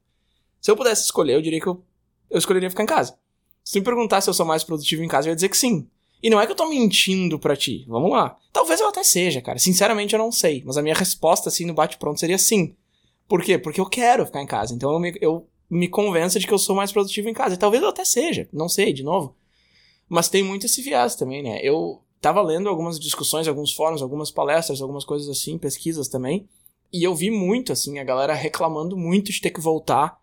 [0.61, 1.85] Se eu pudesse escolher, eu diria que eu,
[2.31, 3.18] eu escolheria ficar em casa.
[3.64, 5.57] Se tu me perguntar se eu sou mais produtivo em casa, eu ia dizer que
[5.57, 5.88] sim.
[6.24, 7.84] E não é que eu tô mentindo pra ti.
[7.87, 8.38] Vamos lá.
[8.50, 9.58] Talvez eu até seja, cara.
[9.58, 10.62] Sinceramente, eu não sei.
[10.64, 12.74] Mas a minha resposta, assim, no bate-pronto seria sim.
[13.28, 13.58] Por quê?
[13.58, 14.74] Porque eu quero ficar em casa.
[14.74, 17.56] Então eu me, eu me convenço de que eu sou mais produtivo em casa.
[17.56, 18.48] E talvez eu até seja.
[18.50, 19.37] Não sei, de novo.
[20.08, 21.60] Mas tem muito esse viés também, né?
[21.62, 26.48] Eu tava lendo algumas discussões, alguns fóruns, algumas palestras, algumas coisas assim, pesquisas também.
[26.90, 30.18] E eu vi muito, assim, a galera reclamando muito de ter que voltar.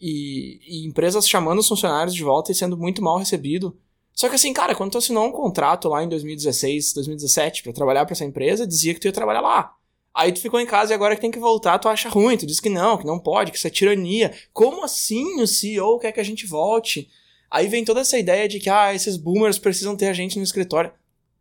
[0.00, 3.78] E, e empresas chamando os funcionários de volta e sendo muito mal recebido
[4.18, 8.04] só que assim, cara, quando tu assinou um contrato lá em 2016, 2017 para trabalhar
[8.04, 9.72] para essa empresa, dizia que tu ia trabalhar lá.
[10.12, 12.44] Aí tu ficou em casa e agora que tem que voltar, tu acha ruim, tu
[12.44, 14.34] diz que não, que não pode, que isso é tirania.
[14.52, 17.08] Como assim o CEO quer que a gente volte?
[17.48, 20.42] Aí vem toda essa ideia de que, ah, esses boomers precisam ter a gente no
[20.42, 20.90] escritório.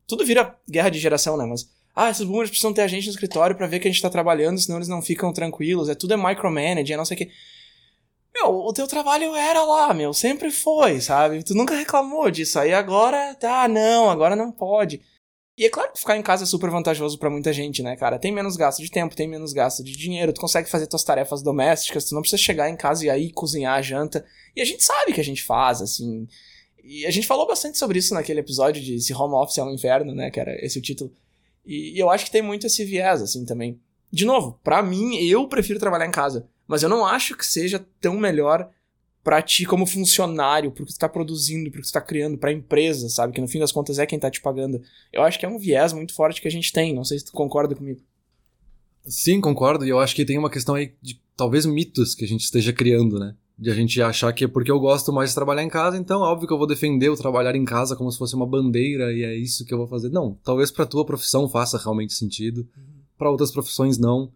[0.05, 1.47] Tudo vira guerra de geração, né?
[1.47, 4.03] Mas, ah, esses boomers precisam ter a gente no escritório para ver que a gente
[4.03, 5.89] tá trabalhando, senão eles não ficam tranquilos.
[5.89, 7.31] É tudo é micromanaging, é não sei o que.
[8.39, 11.43] Meu, o teu trabalho era lá, meu, sempre foi, sabe?
[11.43, 12.59] Tu nunca reclamou disso.
[12.59, 15.01] Aí agora, tá, não, agora não pode.
[15.57, 18.19] E é claro que ficar em casa é super vantajoso para muita gente, né, cara?
[18.19, 21.41] Tem menos gasto de tempo, tem menos gasto de dinheiro, tu consegue fazer tuas tarefas
[21.41, 24.23] domésticas, tu não precisa chegar em casa e aí cozinhar a janta.
[24.55, 26.27] E a gente sabe que a gente faz, assim.
[26.83, 29.73] E a gente falou bastante sobre isso naquele episódio de Se Home Office é um
[29.73, 31.11] Inferno, né, que era esse o título.
[31.65, 33.79] E, e eu acho que tem muito esse viés, assim, também.
[34.11, 36.47] De novo, para mim, eu prefiro trabalhar em casa.
[36.67, 38.69] Mas eu não acho que seja tão melhor
[39.23, 43.33] para ti como funcionário, porque tu tá produzindo, porque tu tá criando pra empresa, sabe?
[43.33, 44.81] Que no fim das contas é quem tá te pagando.
[45.11, 46.93] Eu acho que é um viés muito forte que a gente tem.
[46.93, 47.99] Não sei se tu concorda comigo.
[49.05, 49.85] Sim, concordo.
[49.85, 52.71] E eu acho que tem uma questão aí de talvez mitos que a gente esteja
[52.71, 53.35] criando, né?
[53.57, 56.23] De a gente achar que é porque eu gosto mais de trabalhar em casa, então
[56.23, 59.11] é óbvio que eu vou defender o trabalhar em casa como se fosse uma bandeira
[59.11, 60.09] e é isso que eu vou fazer.
[60.09, 62.83] Não, talvez pra tua profissão faça realmente sentido, uhum.
[63.17, 64.31] para outras profissões não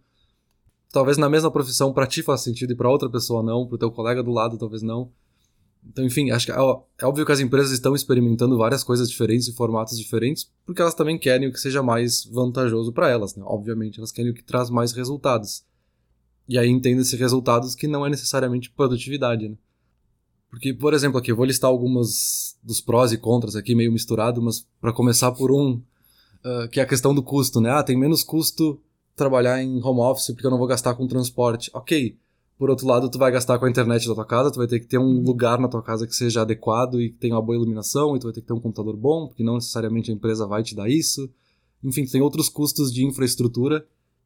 [0.91, 3.91] talvez na mesma profissão para ti faça sentido e para outra pessoa não, para teu
[3.91, 5.11] colega do lado talvez não.
[5.87, 9.47] Então, enfim, acho que é, é óbvio que as empresas estão experimentando várias coisas diferentes
[9.47, 13.43] e formatos diferentes, porque elas também querem o que seja mais vantajoso para elas, né?
[13.45, 15.63] Obviamente, elas querem o que traz mais resultados.
[16.47, 19.55] E aí entendem-se resultados que não é necessariamente produtividade, né?
[20.49, 24.41] Porque, por exemplo, aqui eu vou listar algumas dos prós e contras aqui meio misturado,
[24.41, 25.81] mas para começar por um,
[26.45, 27.71] uh, que é a questão do custo, né?
[27.71, 28.79] Ah, tem menos custo
[29.15, 31.69] trabalhar em home office porque eu não vou gastar com transporte.
[31.73, 32.17] Ok.
[32.57, 34.79] Por outro lado, tu vai gastar com a internet da tua casa, tu vai ter
[34.79, 37.55] que ter um lugar na tua casa que seja adequado e que tenha uma boa
[37.55, 40.45] iluminação, e tu vai ter que ter um computador bom, porque não necessariamente a empresa
[40.45, 41.27] vai te dar isso.
[41.83, 43.83] Enfim, tem outros custos de infraestrutura,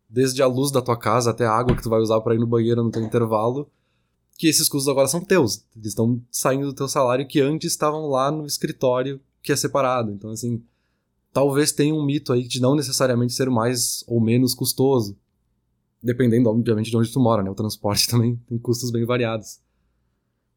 [0.10, 2.40] desde a luz da tua casa até a água que tu vai usar para ir
[2.40, 3.70] no banheiro no teu intervalo,
[4.38, 5.64] que esses custos agora são teus.
[5.74, 10.12] Eles estão saindo do teu salário que antes estavam lá no escritório que é separado.
[10.12, 10.62] Então, assim,
[11.36, 15.18] talvez tenha um mito aí de não necessariamente ser mais ou menos custoso.
[16.02, 17.50] Dependendo, obviamente, de onde tu mora, né?
[17.50, 19.60] O transporte também tem custos bem variados.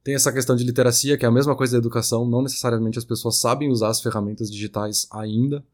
[0.05, 3.05] Tem essa questão de literacia, que é a mesma coisa da educação, não necessariamente as
[3.05, 5.67] pessoas sabem usar as ferramentas digitais ainda.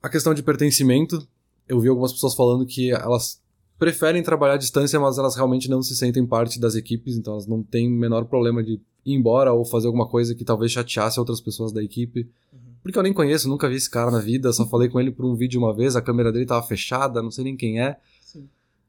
[0.00, 1.26] A questão de pertencimento,
[1.68, 3.42] eu vi algumas pessoas falando que elas
[3.76, 7.46] preferem trabalhar à distância, mas elas realmente não se sentem parte das equipes, então elas
[7.48, 11.18] não têm o menor problema de ir embora ou fazer alguma coisa que talvez chateasse
[11.18, 12.30] outras pessoas da equipe.
[12.52, 15.10] Uhum porque eu nem conheço, nunca vi esse cara na vida, só falei com ele
[15.10, 17.98] por um vídeo uma vez, a câmera dele tava fechada, não sei nem quem é.
[18.20, 18.48] Sim.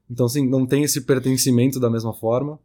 [0.09, 2.59] Então, assim, não tem esse pertencimento da mesma forma.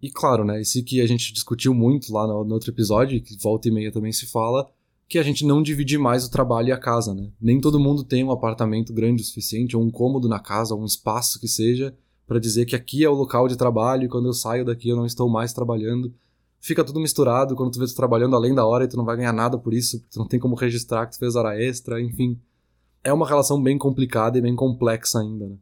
[0.00, 3.36] E claro, né, esse que a gente discutiu muito lá no, no outro episódio, que
[3.36, 4.70] volta e meia também se fala,
[5.08, 7.30] que a gente não divide mais o trabalho e a casa, né?
[7.40, 10.82] Nem todo mundo tem um apartamento grande o suficiente, ou um cômodo na casa, ou
[10.82, 11.96] um espaço que seja,
[12.26, 14.96] para dizer que aqui é o local de trabalho e quando eu saio daqui eu
[14.96, 16.14] não estou mais trabalhando
[16.60, 19.16] fica tudo misturado quando tu vê tu trabalhando além da hora e tu não vai
[19.16, 22.38] ganhar nada por isso, tu não tem como registrar que tu fez hora extra, enfim.
[23.02, 25.56] É uma relação bem complicada e bem complexa ainda, né?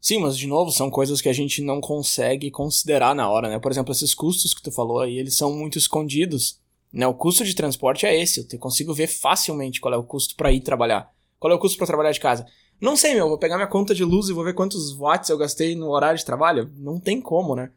[0.00, 3.58] Sim, mas de novo, são coisas que a gente não consegue considerar na hora, né?
[3.58, 6.58] Por exemplo, esses custos que tu falou aí, eles são muito escondidos.
[6.90, 7.06] Né?
[7.06, 10.50] O custo de transporte é esse, eu consigo ver facilmente qual é o custo para
[10.50, 11.12] ir trabalhar.
[11.38, 12.46] Qual é o custo para trabalhar de casa?
[12.80, 15.36] Não sei, meu, vou pegar minha conta de luz e vou ver quantos watts eu
[15.36, 16.70] gastei no horário de trabalho.
[16.76, 17.70] Não tem como, né?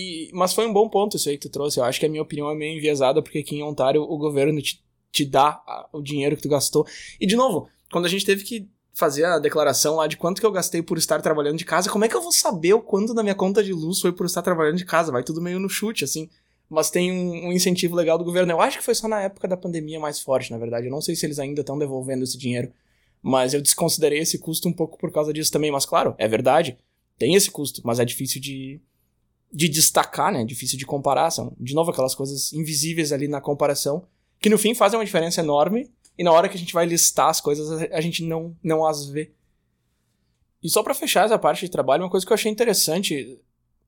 [0.00, 1.80] E, mas foi um bom ponto isso aí que tu trouxe.
[1.80, 4.62] Eu acho que a minha opinião é meio enviesada, porque aqui em Ontário o governo
[4.62, 4.80] te,
[5.10, 5.60] te dá
[5.92, 6.86] o dinheiro que tu gastou.
[7.20, 10.46] E, de novo, quando a gente teve que fazer a declaração lá de quanto que
[10.46, 13.12] eu gastei por estar trabalhando de casa, como é que eu vou saber o quanto
[13.12, 15.10] da minha conta de luz foi por estar trabalhando de casa?
[15.10, 16.30] Vai tudo meio no chute, assim.
[16.70, 18.52] Mas tem um, um incentivo legal do governo.
[18.52, 20.86] Eu acho que foi só na época da pandemia mais forte, na verdade.
[20.86, 22.72] Eu não sei se eles ainda estão devolvendo esse dinheiro.
[23.20, 25.72] Mas eu desconsiderei esse custo um pouco por causa disso também.
[25.72, 26.78] Mas claro, é verdade.
[27.18, 28.80] Tem esse custo, mas é difícil de,
[29.52, 30.44] de destacar, né?
[30.44, 31.30] Difícil de comparar.
[31.30, 34.06] São, de novo, aquelas coisas invisíveis ali na comparação,
[34.40, 37.28] que no fim fazem uma diferença enorme, e na hora que a gente vai listar
[37.28, 39.32] as coisas, a gente não, não as vê.
[40.62, 43.38] E só para fechar essa parte de trabalho, uma coisa que eu achei interessante,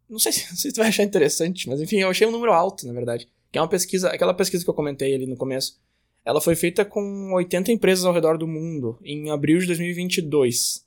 [0.09, 2.87] não sei se, se tu vai achar interessante, mas enfim, eu achei um número alto,
[2.87, 5.81] na verdade, que é uma pesquisa, aquela pesquisa que eu comentei ali no começo,
[6.25, 10.85] ela foi feita com 80 empresas ao redor do mundo, em abril de 2022.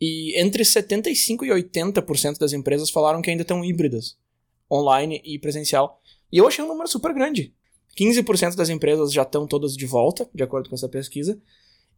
[0.00, 4.16] E entre 75% e 80% das empresas falaram que ainda estão híbridas,
[4.70, 6.00] online e presencial.
[6.32, 7.52] E eu achei um número super grande.
[7.98, 11.40] 15% das empresas já estão todas de volta, de acordo com essa pesquisa,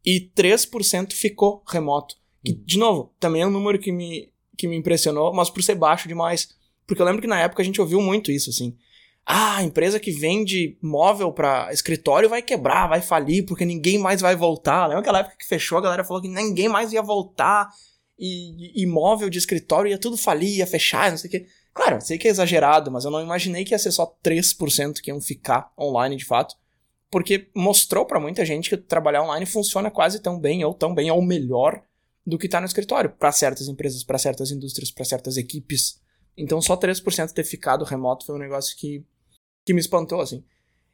[0.04, 2.16] e 3% ficou remoto.
[2.44, 5.76] Que, de novo, também é um número que me, que me impressionou, mas por ser
[5.76, 6.48] baixo demais.
[6.86, 8.76] Porque eu lembro que na época a gente ouviu muito isso, assim.
[9.24, 14.20] Ah, a empresa que vende móvel para escritório vai quebrar, vai falir, porque ninguém mais
[14.20, 14.86] vai voltar.
[14.86, 17.70] Lembra aquela época que fechou, a galera falou que ninguém mais ia voltar
[18.18, 21.46] e imóvel de escritório ia tudo falir, ia fechar, não sei o quê.
[21.74, 25.10] Claro, sei que é exagerado, mas eu não imaginei que ia ser só 3% que
[25.10, 26.54] iam ficar online de fato.
[27.10, 31.10] Porque mostrou para muita gente que trabalhar online funciona quase tão bem, ou tão bem,
[31.10, 31.82] ou melhor
[32.26, 33.10] do que tá no escritório.
[33.10, 36.00] para certas empresas, para certas indústrias, para certas equipes,
[36.36, 39.04] Então só 3% ter ficado remoto foi um negócio que,
[39.66, 40.44] que me espantou, assim.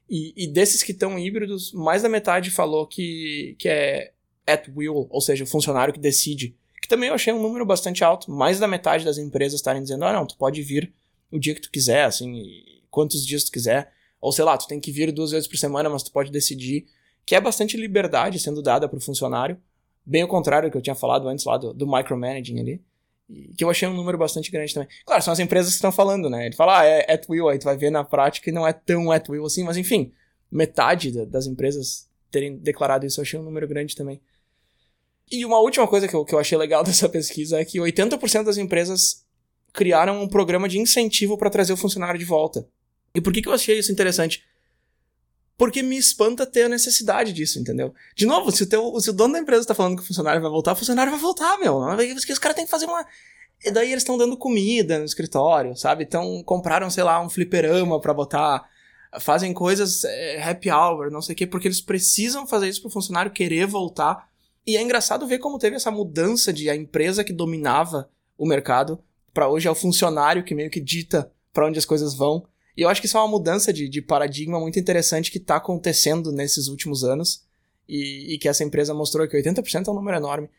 [0.08, 4.12] E, e desses que estão híbridos, mais da metade falou que, que é
[4.46, 6.56] at will, ou seja, o funcionário que decide.
[6.88, 8.30] Que também eu achei um número bastante alto.
[8.30, 10.90] Mais da metade das empresas estarem dizendo, ah não, tu pode vir
[11.30, 12.42] o dia que tu quiser, assim,
[12.90, 13.92] quantos dias tu quiser.
[14.18, 16.86] Ou sei lá, tu tem que vir duas vezes por semana, mas tu pode decidir.
[17.26, 19.60] Que é bastante liberdade sendo dada para o funcionário.
[20.04, 22.82] Bem ao contrário do que eu tinha falado antes lá do, do micromanaging ali.
[23.54, 24.88] Que eu achei um número bastante grande também.
[25.04, 26.46] Claro, são as empresas que estão falando, né?
[26.46, 28.72] Ele fala, ah, é at will, aí tu vai ver na prática e não é
[28.72, 30.10] tão at will assim, mas enfim,
[30.50, 34.22] metade das empresas terem declarado isso, eu achei um número grande também.
[35.30, 38.44] E uma última coisa que eu, que eu achei legal dessa pesquisa é que 80%
[38.44, 39.24] das empresas
[39.72, 42.66] criaram um programa de incentivo para trazer o funcionário de volta.
[43.14, 44.44] E por que, que eu achei isso interessante?
[45.56, 47.92] Porque me espanta ter a necessidade disso, entendeu?
[48.14, 50.40] De novo, se o, teu, se o dono da empresa tá falando que o funcionário
[50.40, 51.78] vai voltar, o funcionário vai voltar, meu.
[51.78, 53.04] Os caras têm que fazer uma.
[53.64, 56.04] E daí eles estão dando comida no escritório, sabe?
[56.04, 58.68] Então compraram, sei lá, um fliperama para botar.
[59.20, 62.90] Fazem coisas é, happy hour, não sei o quê, porque eles precisam fazer isso pro
[62.90, 64.27] funcionário querer voltar.
[64.68, 69.02] E é engraçado ver como teve essa mudança de a empresa que dominava o mercado
[69.32, 72.46] para hoje é o funcionário que meio que dita para onde as coisas vão.
[72.76, 75.56] E eu acho que isso é uma mudança de, de paradigma muito interessante que está
[75.56, 77.46] acontecendo nesses últimos anos
[77.88, 80.50] e, e, que essa empresa mostrou que 80% é um número enorme.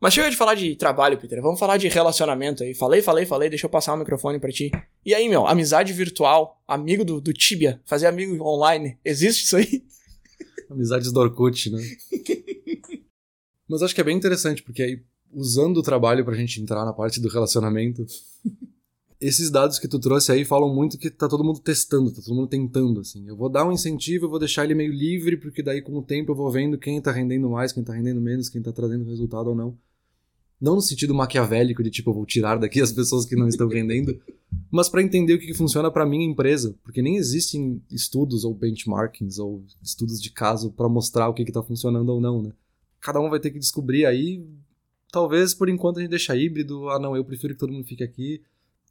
[0.00, 1.42] Mas chega de falar de trabalho, Peter.
[1.42, 2.72] Vamos falar de relacionamento aí.
[2.72, 3.50] Falei, falei, falei.
[3.50, 4.70] Deixa eu passar o microfone para ti.
[5.04, 8.96] E aí, meu, amizade virtual, amigo do, do Tibia, fazer amigo online.
[9.04, 9.84] Existe isso aí?
[10.70, 11.82] Amizades do Orkut, né?
[13.70, 15.00] Mas acho que é bem interessante, porque aí,
[15.32, 18.04] usando o trabalho pra gente entrar na parte do relacionamento,
[19.20, 22.34] esses dados que tu trouxe aí falam muito que tá todo mundo testando, tá todo
[22.34, 23.28] mundo tentando, assim.
[23.28, 26.02] Eu vou dar um incentivo, eu vou deixar ele meio livre, porque daí com o
[26.02, 29.08] tempo eu vou vendo quem tá rendendo mais, quem tá rendendo menos, quem tá trazendo
[29.08, 29.78] resultado ou não.
[30.60, 33.68] Não no sentido maquiavélico de tipo, eu vou tirar daqui as pessoas que não estão
[33.70, 34.20] rendendo,
[34.68, 38.52] mas para entender o que, que funciona para minha empresa, porque nem existem estudos ou
[38.52, 42.52] benchmarkings ou estudos de caso para mostrar o que que tá funcionando ou não, né?
[43.00, 44.44] Cada um vai ter que descobrir aí.
[45.10, 48.04] Talvez por enquanto a gente deixa híbrido, ah não, eu prefiro que todo mundo fique
[48.04, 48.42] aqui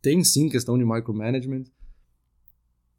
[0.01, 1.65] tem sim questão de micromanagement.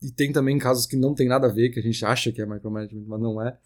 [0.03, 2.40] E tem também casos que não tem nada a ver, que a gente acha que
[2.40, 3.59] é micromanagement, mas não é.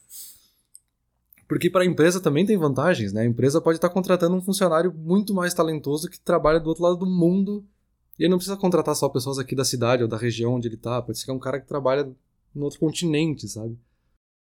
[1.46, 3.22] Porque para a empresa também tem vantagens, né?
[3.22, 6.96] A empresa pode estar contratando um funcionário muito mais talentoso que trabalha do outro lado
[6.96, 7.64] do mundo.
[8.18, 10.76] E ele não precisa contratar só pessoas aqui da cidade ou da região onde ele
[10.76, 11.00] está.
[11.02, 12.10] Pode ser que é um cara que trabalha
[12.54, 13.78] no outro continente, sabe?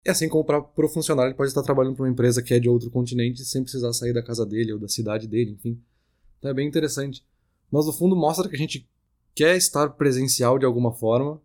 [0.05, 2.59] E assim como para o funcionário, ele pode estar trabalhando para uma empresa que é
[2.59, 5.81] de outro continente sem precisar sair da casa dele ou da cidade dele, enfim.
[6.39, 7.25] Então é bem interessante.
[7.71, 8.89] Mas no fundo mostra que a gente
[9.35, 11.41] quer estar presencial de alguma forma.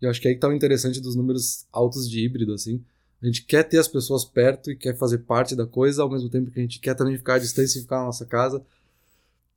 [0.00, 2.82] E eu acho que aí que tá o interessante dos números altos de híbrido, assim.
[3.20, 6.30] A gente quer ter as pessoas perto e quer fazer parte da coisa, ao mesmo
[6.30, 8.64] tempo que a gente quer também ficar à distância e ficar na nossa casa.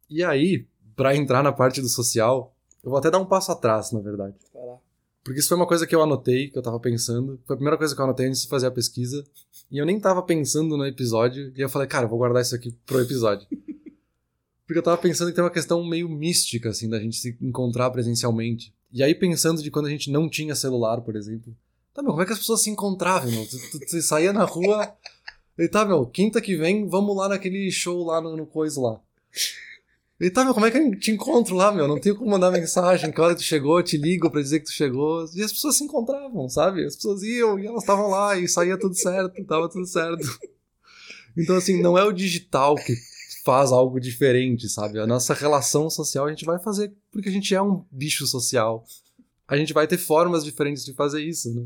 [0.09, 3.91] E aí, para entrar na parte do social, eu vou até dar um passo atrás,
[3.91, 4.35] na verdade.
[5.23, 7.39] Porque isso foi uma coisa que eu anotei, que eu tava pensando.
[7.45, 9.23] Foi a primeira coisa que eu anotei antes de fazer a pesquisa.
[9.71, 11.53] E eu nem tava pensando no episódio.
[11.55, 13.47] E eu falei, cara, eu vou guardar isso aqui pro episódio.
[14.65, 17.89] Porque eu tava pensando que tem uma questão meio mística, assim, da gente se encontrar
[17.91, 18.73] presencialmente.
[18.91, 21.55] E aí, pensando de quando a gente não tinha celular, por exemplo.
[21.93, 23.45] Tá, meu, como é que as pessoas se encontravam, meu?
[23.89, 24.93] Tu saía na rua.
[25.57, 28.99] E tá, meu, quinta que vem, vamos lá naquele show lá no, no coisa lá.
[30.21, 31.87] E tá, meu, como é que eu te encontro lá, meu?
[31.87, 34.65] Não tenho como mandar mensagem, que hora tu chegou, eu te ligo pra dizer que
[34.65, 35.25] tu chegou.
[35.33, 36.85] E as pessoas se encontravam, sabe?
[36.85, 40.21] As pessoas iam e elas estavam lá e saía tudo certo, tava tudo certo.
[41.35, 42.93] Então, assim, não é o digital que
[43.43, 44.99] faz algo diferente, sabe?
[44.99, 48.85] A nossa relação social a gente vai fazer porque a gente é um bicho social.
[49.47, 51.65] A gente vai ter formas diferentes de fazer isso, né?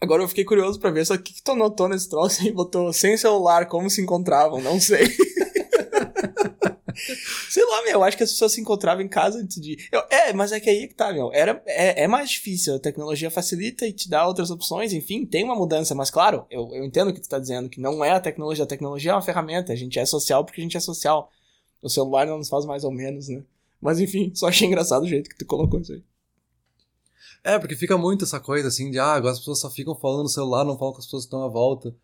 [0.00, 2.50] Agora eu fiquei curioso para ver só o que, que tu anotou nesse troço e
[2.50, 5.06] botou sem celular, como se encontravam, não sei.
[7.50, 9.76] Sei lá, meu, eu acho que as pessoas se encontravam em casa antes de.
[9.92, 11.32] Eu, é, mas é que aí que tá, meu.
[11.32, 12.74] Era, é, é mais difícil.
[12.76, 16.70] A tecnologia facilita e te dá outras opções, enfim, tem uma mudança, mas claro, eu,
[16.74, 18.64] eu entendo o que tu tá dizendo, que não é a tecnologia.
[18.64, 19.72] A tecnologia é uma ferramenta.
[19.72, 21.30] A gente é social porque a gente é social.
[21.82, 23.42] O celular não nos faz mais ou menos, né?
[23.80, 26.02] Mas enfim, só achei engraçado o jeito que tu colocou isso aí.
[27.44, 30.24] É, porque fica muito essa coisa assim de, ah, agora as pessoas só ficam falando
[30.24, 31.94] no celular, não falam com as pessoas que estão à volta.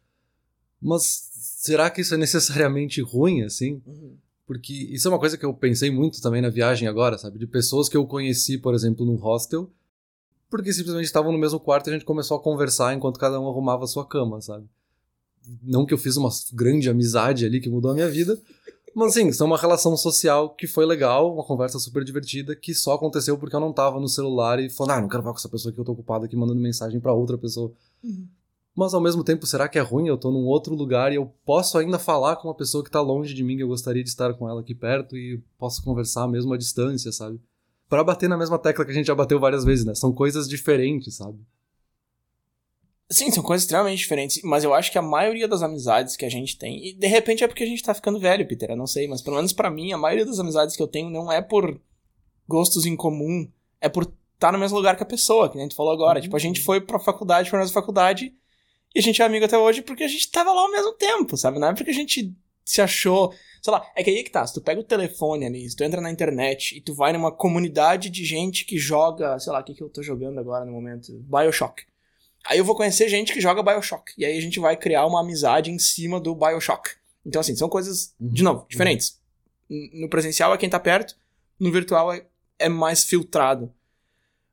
[0.80, 3.82] Mas será que isso é necessariamente ruim, assim?
[3.86, 4.16] Uhum.
[4.46, 7.38] Porque isso é uma coisa que eu pensei muito também na viagem agora, sabe?
[7.38, 9.70] De pessoas que eu conheci, por exemplo, num hostel,
[10.50, 13.48] porque simplesmente estavam no mesmo quarto e a gente começou a conversar enquanto cada um
[13.48, 14.66] arrumava a sua cama, sabe?
[15.62, 18.38] Não que eu fiz uma grande amizade ali que mudou a minha vida,
[18.94, 22.94] mas sim, são uma relação social que foi legal, uma conversa super divertida, que só
[22.94, 25.48] aconteceu porque eu não tava no celular e falando, ah, não quero falar com essa
[25.48, 27.72] pessoa que eu tô ocupado aqui mandando mensagem para outra pessoa.
[28.02, 28.28] Uhum.
[28.74, 30.08] Mas ao mesmo tempo, será que é ruim?
[30.08, 33.00] Eu tô num outro lugar e eu posso ainda falar com uma pessoa que tá
[33.00, 36.26] longe de mim, que eu gostaria de estar com ela aqui perto e posso conversar
[36.26, 37.40] mesmo à distância, sabe?
[37.88, 39.94] para bater na mesma tecla que a gente já bateu várias vezes, né?
[39.94, 41.38] São coisas diferentes, sabe?
[43.10, 46.28] Sim, são coisas extremamente diferentes, mas eu acho que a maioria das amizades que a
[46.28, 48.86] gente tem, e de repente é porque a gente tá ficando velho, Peter, eu não
[48.86, 51.40] sei, mas pelo menos para mim, a maioria das amizades que eu tenho não é
[51.42, 51.80] por
[52.48, 53.48] gostos em comum,
[53.80, 56.18] é por estar tá no mesmo lugar que a pessoa, que a gente falou agora.
[56.18, 56.22] Uhum.
[56.24, 58.34] Tipo, a gente foi pra faculdade, foi na faculdade,
[58.94, 61.36] e a gente é amigo até hoje porque a gente tava lá ao mesmo tempo,
[61.36, 61.58] sabe?
[61.58, 62.32] Não é porque a gente
[62.64, 63.34] se achou.
[63.60, 65.82] Sei lá, é que aí que tá, se tu pega o telefone ali, se tu
[65.84, 69.64] entra na internet e tu vai numa comunidade de gente que joga, sei lá, o
[69.64, 71.12] que, que eu tô jogando agora no momento?
[71.12, 71.84] Bioshock.
[72.44, 74.12] Aí eu vou conhecer gente que joga Bioshock.
[74.18, 76.90] E aí a gente vai criar uma amizade em cima do Bioshock.
[77.24, 78.52] Então, assim, são coisas, de uhum.
[78.52, 79.18] novo, diferentes.
[79.68, 81.16] No presencial é quem tá perto,
[81.58, 82.26] no virtual é,
[82.58, 83.72] é mais filtrado.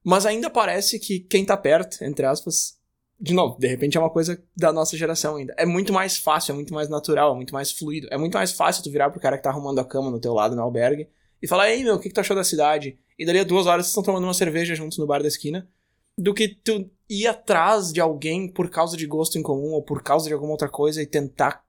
[0.04, 2.80] Mas ainda parece que quem tá perto, entre aspas,
[3.22, 5.54] de novo, de repente é uma coisa da nossa geração ainda.
[5.56, 8.08] É muito mais fácil, é muito mais natural, é muito mais fluido.
[8.10, 10.34] É muito mais fácil tu virar pro cara que tá arrumando a cama no teu
[10.34, 11.08] lado no albergue
[11.40, 12.98] e falar, ei meu, o que, que tu achou da cidade?
[13.20, 15.70] E dali a duas horas vocês estão tomando uma cerveja juntos no bar da esquina.
[16.18, 20.02] Do que tu ir atrás de alguém por causa de gosto em comum ou por
[20.02, 21.64] causa de alguma outra coisa e tentar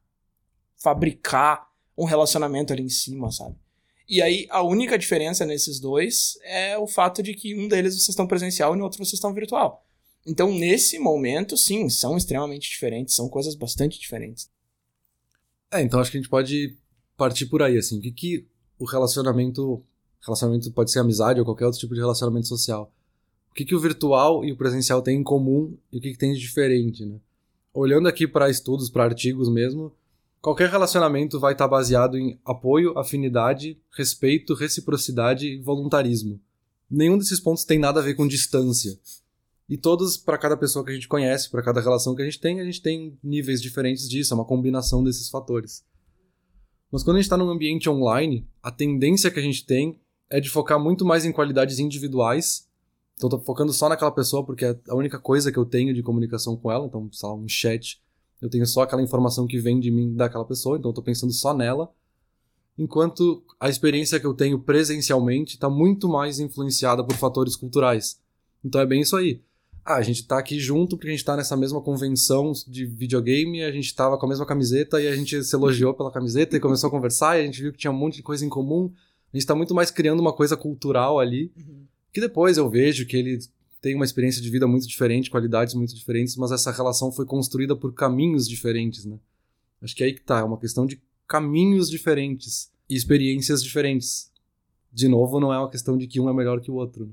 [0.82, 3.56] fabricar um relacionamento ali em cima, sabe?
[4.08, 8.08] E aí a única diferença nesses dois é o fato de que um deles vocês
[8.08, 9.84] estão presencial e no outro vocês estão virtual.
[10.26, 14.48] Então, nesse momento, sim, são extremamente diferentes, são coisas bastante diferentes.
[15.70, 16.76] É, então acho que a gente pode
[17.16, 17.98] partir por aí, assim.
[17.98, 18.46] O que, que
[18.78, 19.82] o relacionamento.
[20.20, 22.92] Relacionamento pode ser amizade ou qualquer outro tipo de relacionamento social.
[23.50, 26.18] O que, que o virtual e o presencial têm em comum e o que, que
[26.18, 27.16] tem de diferente, né?
[27.74, 29.92] Olhando aqui para estudos, para artigos mesmo,
[30.40, 36.38] qualquer relacionamento vai estar tá baseado em apoio, afinidade, respeito, reciprocidade e voluntarismo.
[36.88, 38.96] Nenhum desses pontos tem nada a ver com distância.
[39.72, 42.38] E todos, para cada pessoa que a gente conhece, para cada relação que a gente
[42.38, 45.82] tem, a gente tem níveis diferentes disso, é uma combinação desses fatores.
[46.90, 49.98] Mas quando a gente está num ambiente online, a tendência que a gente tem
[50.28, 52.68] é de focar muito mais em qualidades individuais.
[53.14, 56.02] Então, estou focando só naquela pessoa porque é a única coisa que eu tenho de
[56.02, 56.84] comunicação com ela.
[56.84, 57.98] Então, sei lá, um chat,
[58.42, 61.54] eu tenho só aquela informação que vem de mim daquela pessoa, então estou pensando só
[61.54, 61.90] nela.
[62.76, 68.20] Enquanto a experiência que eu tenho presencialmente está muito mais influenciada por fatores culturais.
[68.62, 69.40] Então é bem isso aí
[69.84, 73.62] ah, a gente tá aqui junto porque a gente tá nessa mesma convenção de videogame,
[73.62, 76.60] a gente tava com a mesma camiseta e a gente se elogiou pela camiseta e
[76.60, 78.92] começou a conversar e a gente viu que tinha um monte de coisa em comum.
[79.32, 81.84] A gente tá muito mais criando uma coisa cultural ali, uhum.
[82.12, 83.38] que depois eu vejo que ele
[83.80, 87.74] tem uma experiência de vida muito diferente, qualidades muito diferentes, mas essa relação foi construída
[87.74, 89.18] por caminhos diferentes, né?
[89.82, 94.30] Acho que é aí que tá, é uma questão de caminhos diferentes e experiências diferentes.
[94.92, 97.06] De novo, não é uma questão de que um é melhor que o outro.
[97.06, 97.12] Né?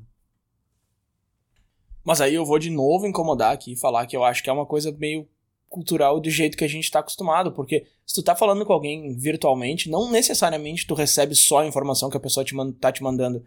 [2.03, 4.53] Mas aí eu vou de novo incomodar aqui e falar que eu acho que é
[4.53, 5.27] uma coisa meio
[5.69, 9.15] cultural do jeito que a gente tá acostumado, porque se tu tá falando com alguém
[9.15, 13.45] virtualmente, não necessariamente tu recebe só a informação que a pessoa te tá te mandando.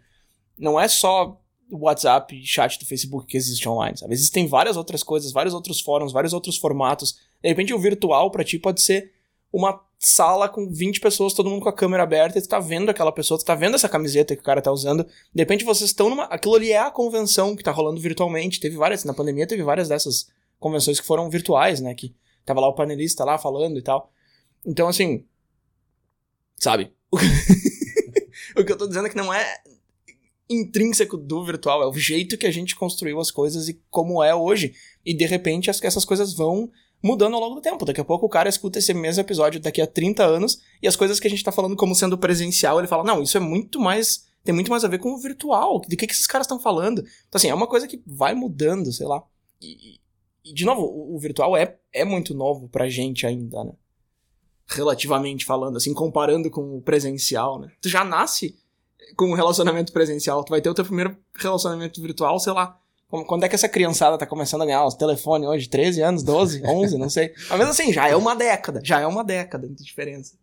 [0.57, 1.37] Não é só
[1.69, 4.13] o WhatsApp e chat do Facebook que existe online, sabe?
[4.13, 7.17] Existem várias outras coisas, vários outros fóruns, vários outros formatos.
[7.41, 9.12] De repente o virtual para ti pode ser
[9.53, 12.89] uma sala com 20 pessoas, todo mundo com a câmera aberta, e tu tá vendo
[12.89, 15.03] aquela pessoa, tu tá vendo essa camiseta que o cara tá usando.
[15.03, 16.23] De repente vocês estão numa.
[16.25, 18.59] Aquilo ali é a convenção que tá rolando virtualmente.
[18.59, 20.27] Teve várias, na pandemia teve várias dessas
[20.59, 21.93] convenções que foram virtuais, né?
[21.93, 24.11] Que tava lá o panelista lá falando e tal.
[24.65, 25.25] Então, assim.
[26.57, 26.91] Sabe?
[28.57, 29.61] o que eu tô dizendo é que não é
[30.49, 34.35] intrínseco do virtual, é o jeito que a gente construiu as coisas e como é
[34.35, 34.73] hoje.
[35.05, 36.69] E de repente essas coisas vão
[37.03, 37.83] mudando ao longo do tempo.
[37.83, 40.95] Daqui a pouco o cara escuta esse mesmo episódio daqui a 30 anos e as
[40.95, 43.79] coisas que a gente tá falando como sendo presencial, ele fala: "Não, isso é muito
[43.79, 45.81] mais tem muito mais a ver com o virtual.
[45.81, 48.91] De que, que esses caras estão falando?" Então assim, é uma coisa que vai mudando,
[48.93, 49.21] sei lá.
[49.61, 49.99] E,
[50.45, 53.73] e de novo, o, o, virtual é é muito novo pra gente ainda, né?
[54.65, 57.71] Relativamente falando, assim, comparando com o presencial, né?
[57.81, 58.57] Tu já nasce
[59.17, 62.79] com um relacionamento presencial, tu vai ter o teu primeiro relacionamento virtual, sei lá,
[63.21, 65.69] quando é que essa criançada tá começando a ganhar os telefones hoje?
[65.69, 67.31] 13 anos, 12, 11, não sei.
[67.49, 68.81] Mas mesmo assim, já é uma década.
[68.83, 70.35] Já é uma década de diferença.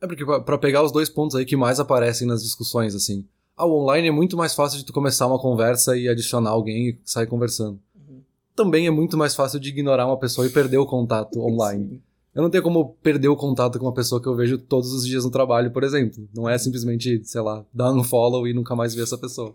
[0.00, 3.24] É porque para pegar os dois pontos aí que mais aparecem nas discussões, assim.
[3.56, 6.88] Ah, o online é muito mais fácil de tu começar uma conversa e adicionar alguém
[6.88, 7.78] e sair conversando.
[7.94, 8.20] Uhum.
[8.56, 12.02] Também é muito mais fácil de ignorar uma pessoa e perder o contato online.
[12.34, 15.06] Eu não tenho como perder o contato com uma pessoa que eu vejo todos os
[15.06, 16.26] dias no trabalho, por exemplo.
[16.34, 19.54] Não é simplesmente, sei lá, dar um follow e nunca mais ver essa pessoa.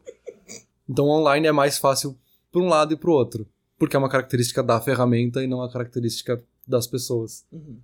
[0.89, 2.17] Então online é mais fácil
[2.51, 5.57] para um lado e para o outro, porque é uma característica da ferramenta e não
[5.57, 7.45] uma característica das pessoas.
[7.51, 7.77] Uhum.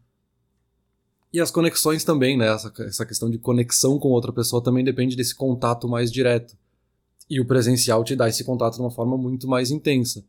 [1.32, 2.48] E as conexões também, né?
[2.48, 6.56] Essa, essa questão de conexão com outra pessoa também depende desse contato mais direto.
[7.28, 10.24] E o presencial te dá esse contato de uma forma muito mais intensa.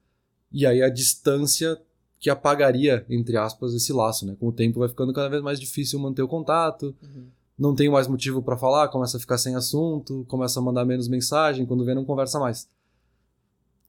[0.51, 1.79] E aí a distância
[2.19, 4.35] que apagaria, entre aspas, esse laço, né?
[4.41, 6.95] Com o tempo vai ficando cada vez mais difícil manter o contato.
[7.03, 7.27] Uhum.
[7.59, 11.09] Não tenho mais motivo para falar, começa a ficar sem assunto, começa a mandar menos
[11.09, 12.69] mensagem, quando vê não conversa mais.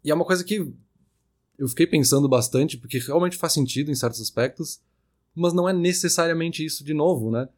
[0.03, 0.72] E é uma coisa que
[1.57, 4.80] eu fiquei pensando bastante, porque realmente faz sentido em certos aspectos,
[5.34, 7.49] mas não é necessariamente isso de novo, né?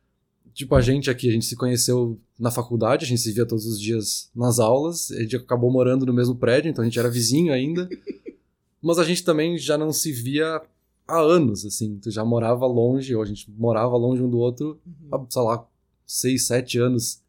[0.53, 3.65] Tipo, a gente aqui, a gente se conheceu na faculdade, a gente se via todos
[3.65, 7.09] os dias nas aulas, a gente acabou morando no mesmo prédio, então a gente era
[7.09, 7.87] vizinho ainda.
[8.81, 10.61] mas a gente também já não se via
[11.07, 11.99] há anos, assim.
[11.99, 15.09] Tu já morava longe, ou a gente morava longe um do outro uhum.
[15.11, 15.67] há, sei lá,
[16.07, 17.21] seis, sete anos.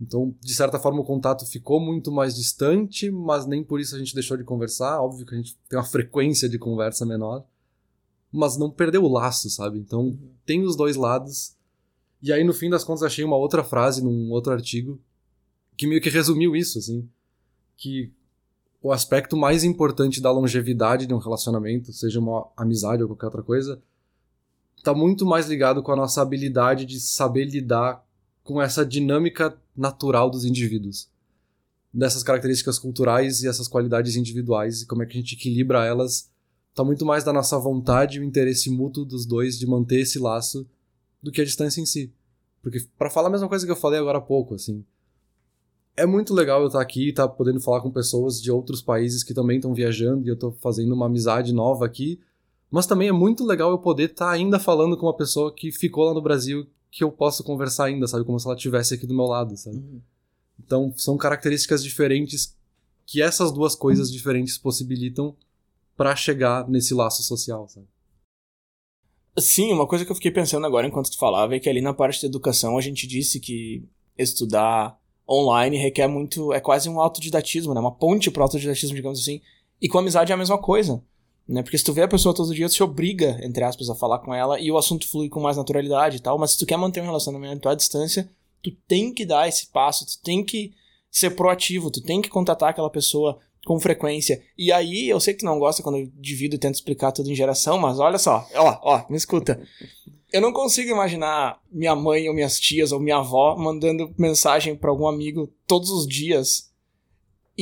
[0.00, 3.98] Então, de certa forma, o contato ficou muito mais distante, mas nem por isso a
[3.98, 5.00] gente deixou de conversar.
[5.00, 7.44] Óbvio que a gente tem uma frequência de conversa menor,
[8.32, 9.78] mas não perdeu o laço, sabe?
[9.78, 10.30] Então, uhum.
[10.44, 11.54] tem os dois lados.
[12.22, 15.00] E aí, no fim das contas, achei uma outra frase num outro artigo
[15.76, 17.08] que meio que resumiu isso, assim.
[17.76, 18.12] Que
[18.82, 23.42] o aspecto mais importante da longevidade de um relacionamento, seja uma amizade ou qualquer outra
[23.42, 23.82] coisa,
[24.82, 28.04] tá muito mais ligado com a nossa habilidade de saber lidar
[28.42, 31.08] com essa dinâmica natural dos indivíduos.
[31.92, 36.30] Dessas características culturais e essas qualidades individuais e como é que a gente equilibra elas,
[36.74, 40.18] tá muito mais da nossa vontade e o interesse mútuo dos dois de manter esse
[40.18, 40.66] laço
[41.22, 42.12] do que a distância em si.
[42.62, 44.84] Porque para falar a mesma coisa que eu falei agora há pouco, assim,
[45.96, 49.22] é muito legal eu estar aqui e estar podendo falar com pessoas de outros países
[49.22, 52.20] que também estão viajando e eu estou fazendo uma amizade nova aqui
[52.70, 55.72] mas também é muito legal eu poder estar tá ainda falando com uma pessoa que
[55.72, 58.24] ficou lá no Brasil que eu posso conversar ainda, sabe?
[58.24, 59.76] Como se ela estivesse aqui do meu lado, sabe?
[59.76, 60.00] Uhum.
[60.58, 62.56] Então, são características diferentes
[63.06, 64.14] que essas duas coisas uhum.
[64.14, 65.36] diferentes possibilitam
[65.96, 67.86] para chegar nesse laço social, sabe?
[69.38, 71.94] Sim, uma coisa que eu fiquei pensando agora enquanto tu falava é que ali na
[71.94, 73.84] parte de educação a gente disse que
[74.18, 74.98] estudar
[75.28, 77.80] online requer muito, é quase um autodidatismo, né?
[77.80, 79.40] Uma ponte pro autodidatismo, digamos assim.
[79.80, 81.02] E com amizade é a mesma coisa.
[81.50, 81.64] Né?
[81.64, 83.94] Porque se tu vê a pessoa todos os dias, tu te obriga, entre aspas, a
[83.94, 86.38] falar com ela e o assunto flui com mais naturalidade e tal.
[86.38, 88.30] Mas se tu quer manter um relacionamento à distância,
[88.62, 90.72] tu tem que dar esse passo, tu tem que
[91.10, 93.36] ser proativo, tu tem que contatar aquela pessoa
[93.66, 94.40] com frequência.
[94.56, 97.28] E aí, eu sei que tu não gosta quando eu divido e tento explicar tudo
[97.28, 99.60] em geração, mas olha só, ó, ó, me escuta.
[100.32, 104.88] Eu não consigo imaginar minha mãe ou minhas tias ou minha avó mandando mensagem para
[104.88, 106.69] algum amigo todos os dias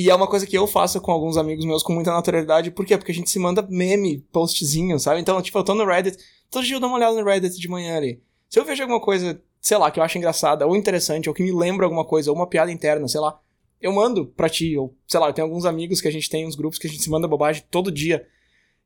[0.00, 2.70] e é uma coisa que eu faço com alguns amigos meus com muita naturalidade.
[2.70, 2.96] Por quê?
[2.96, 5.20] Porque a gente se manda meme, postzinho, sabe?
[5.20, 6.16] Então, tipo, eu tô no Reddit,
[6.48, 8.22] todo dia eu dou uma olhada no Reddit de manhã ali.
[8.48, 11.42] Se eu vejo alguma coisa, sei lá, que eu acho engraçada ou interessante, ou que
[11.42, 13.40] me lembra alguma coisa, ou uma piada interna, sei lá,
[13.80, 16.46] eu mando pra ti, ou sei lá, eu tenho alguns amigos que a gente tem,
[16.46, 18.24] uns grupos que a gente se manda bobagem todo dia.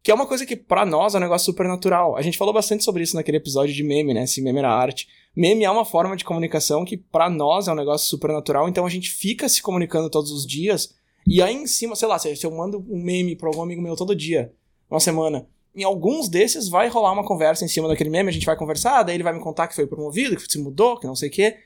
[0.03, 2.17] Que é uma coisa que para nós é um negócio super natural.
[2.17, 4.25] A gente falou bastante sobre isso naquele episódio de meme, né?
[4.25, 5.07] Se meme era arte.
[5.37, 8.87] Meme é uma forma de comunicação que para nós é um negócio super natural, então
[8.87, 12.43] a gente fica se comunicando todos os dias e aí em cima, sei lá, se
[12.43, 14.53] eu mando um meme pra algum amigo meu todo dia,
[14.91, 18.47] uma semana, em alguns desses vai rolar uma conversa em cima daquele meme, a gente
[18.47, 21.17] vai conversar, daí ele vai me contar que foi promovido, que se mudou, que não
[21.17, 21.57] sei o quê.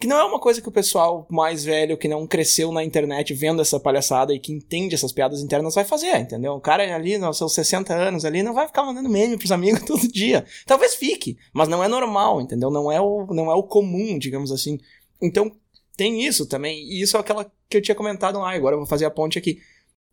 [0.00, 3.34] Que não é uma coisa que o pessoal mais velho, que não cresceu na internet
[3.34, 6.52] vendo essa palhaçada e que entende essas piadas internas vai fazer, entendeu?
[6.52, 9.82] O cara ali, nos seus 60 anos ali, não vai ficar mandando meme pros amigos
[9.86, 10.44] todo dia.
[10.66, 12.70] Talvez fique, mas não é normal, entendeu?
[12.70, 14.78] Não é o, não é o comum, digamos assim.
[15.20, 15.50] Então,
[15.98, 16.80] tem isso também.
[16.84, 19.36] E isso é aquela que eu tinha comentado lá, agora eu vou fazer a ponte
[19.36, 19.60] aqui.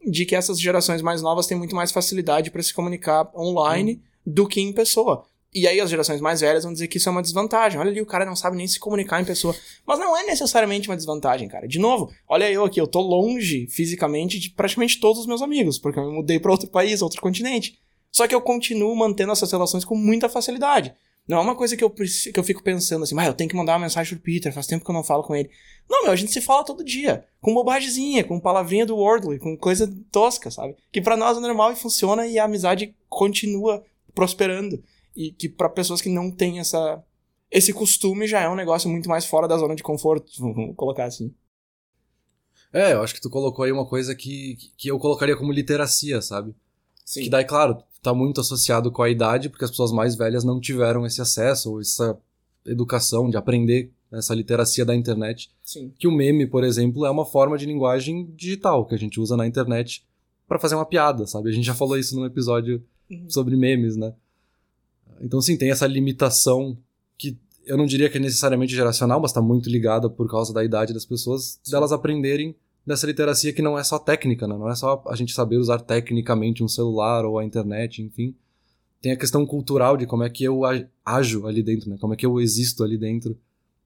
[0.04, 4.00] De que essas gerações mais novas têm muito mais facilidade para se comunicar online hum.
[4.26, 5.26] do que em pessoa.
[5.54, 7.80] E aí as gerações mais velhas vão dizer que isso é uma desvantagem.
[7.80, 9.56] Olha ali, o cara não sabe nem se comunicar em pessoa.
[9.86, 11.68] Mas não é necessariamente uma desvantagem, cara.
[11.68, 15.78] De novo, olha eu aqui, eu tô longe fisicamente de praticamente todos os meus amigos,
[15.78, 17.80] porque eu me mudei para outro país, outro continente.
[18.12, 20.96] Só que eu continuo mantendo essas relações com muita facilidade.
[21.28, 23.56] Não é uma coisa que eu, que eu fico pensando assim, mas eu tenho que
[23.56, 25.50] mandar uma mensagem pro Peter, faz tempo que eu não falo com ele.
[25.90, 27.26] Não, meu, a gente se fala todo dia.
[27.42, 30.76] Com bobagemzinha, com palavrinha do Wordly, com coisa tosca, sabe?
[30.92, 34.84] Que para nós é normal e funciona e a amizade continua prosperando.
[35.16, 37.04] E que para pessoas que não têm essa,
[37.50, 41.06] esse costume já é um negócio muito mais fora da zona de conforto, vamos colocar
[41.06, 41.34] assim.
[42.72, 46.22] É, eu acho que tu colocou aí uma coisa que, que eu colocaria como literacia,
[46.22, 46.54] sabe?
[47.06, 47.24] Sim.
[47.24, 50.60] Que daí, claro, tá muito associado com a idade, porque as pessoas mais velhas não
[50.60, 52.18] tiveram esse acesso ou essa
[52.66, 55.52] educação de aprender essa literacia da internet.
[55.64, 55.92] Sim.
[55.98, 59.36] Que o meme, por exemplo, é uma forma de linguagem digital que a gente usa
[59.36, 60.06] na internet
[60.48, 61.50] para fazer uma piada, sabe?
[61.50, 63.30] A gente já falou isso num episódio uhum.
[63.30, 64.14] sobre memes, né?
[65.22, 66.78] Então, sim, tem essa limitação
[67.18, 70.64] que eu não diria que é necessariamente geracional, mas está muito ligada por causa da
[70.64, 71.72] idade das pessoas, sim.
[71.72, 72.56] delas aprenderem
[72.86, 74.56] dessa literacia que não é só técnica, né?
[74.58, 78.36] não é só a gente saber usar tecnicamente um celular ou a internet, enfim.
[79.02, 80.62] Tem a questão cultural de como é que eu
[81.04, 81.98] ajo ali dentro, né?
[82.00, 83.38] Como é que eu existo ali dentro.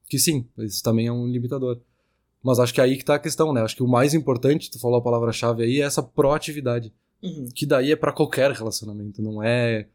[0.08, 1.78] Que sim, isso também é um limitador.
[2.42, 3.60] Mas acho que aí que tá a questão, né?
[3.60, 6.92] Acho que o mais importante, tu falou a palavra-chave aí, é essa proatividade.
[7.22, 7.48] Uhum.
[7.54, 9.86] Que daí é para qualquer relacionamento, não é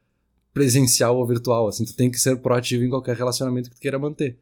[0.53, 1.67] presencial ou virtual.
[1.67, 4.37] Assim, tu tem que ser proativo em qualquer relacionamento que tu queira manter.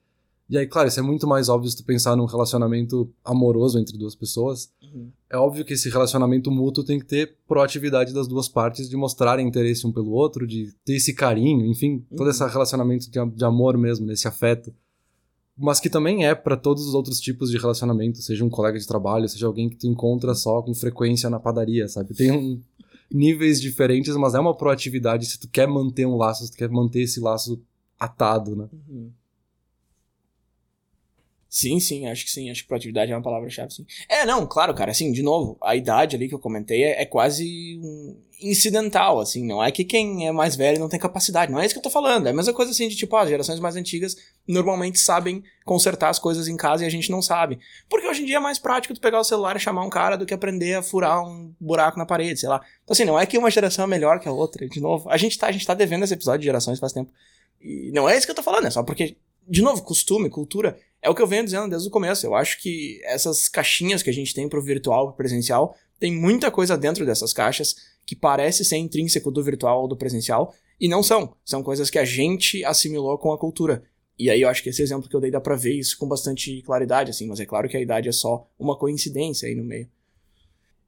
[0.50, 3.98] E aí, claro, isso é muito mais óbvio se tu pensar num relacionamento amoroso entre
[3.98, 4.72] duas pessoas.
[4.82, 5.10] Uhum.
[5.30, 9.48] É óbvio que esse relacionamento mútuo tem que ter proatividade das duas partes de mostrarem
[9.48, 12.30] interesse um pelo outro, de ter esse carinho, enfim, todo Uhum.
[12.30, 14.74] esse relacionamento de, de amor mesmo, desse afeto.
[15.58, 18.88] Mas que também é para todos os outros tipos de relacionamento, seja um colega de
[18.88, 22.14] trabalho, seja alguém que tu encontra só com frequência na padaria, sabe?
[22.14, 22.60] Tem um,
[23.12, 26.70] níveis diferentes, mas é uma proatividade se tu quer manter um laço, se tu quer
[26.70, 27.62] manter esse laço
[28.00, 28.68] atado, né?
[28.90, 29.12] Uhum.
[31.54, 32.50] Sim, sim, acho que sim.
[32.50, 33.86] Acho que proatividade é uma palavra-chave, sim.
[34.10, 37.06] É, não, claro, cara, assim, de novo, a idade ali que eu comentei é, é
[37.06, 41.60] quase um incidental, assim, não é que quem é mais velho não tem capacidade, não
[41.60, 42.26] é isso que eu tô falando.
[42.26, 46.10] É a mesma coisa assim de tipo, ah, as gerações mais antigas normalmente sabem consertar
[46.10, 47.60] as coisas em casa e a gente não sabe.
[47.88, 50.16] Porque hoje em dia é mais prático tu pegar o celular e chamar um cara
[50.16, 52.66] do que aprender a furar um buraco na parede, sei lá.
[52.84, 55.08] Então, assim, não é que uma geração é melhor que a outra, de novo.
[55.08, 57.12] A gente tá, a gente tá devendo esse episódio de gerações faz tempo.
[57.62, 59.16] E não é isso que eu tô falando, é só porque,
[59.48, 62.26] de novo, costume, cultura, é o que eu venho dizendo desde o começo.
[62.26, 66.50] Eu acho que essas caixinhas que a gente tem pro virtual, pro presencial, tem muita
[66.50, 67.76] coisa dentro dessas caixas
[68.06, 71.36] que parece ser intrínseco do virtual ou do presencial, e não são.
[71.46, 73.84] São coisas que a gente assimilou com a cultura.
[74.18, 76.08] E aí eu acho que esse exemplo que eu dei dá pra ver isso com
[76.08, 79.64] bastante claridade, assim, mas é claro que a idade é só uma coincidência aí no
[79.64, 79.90] meio.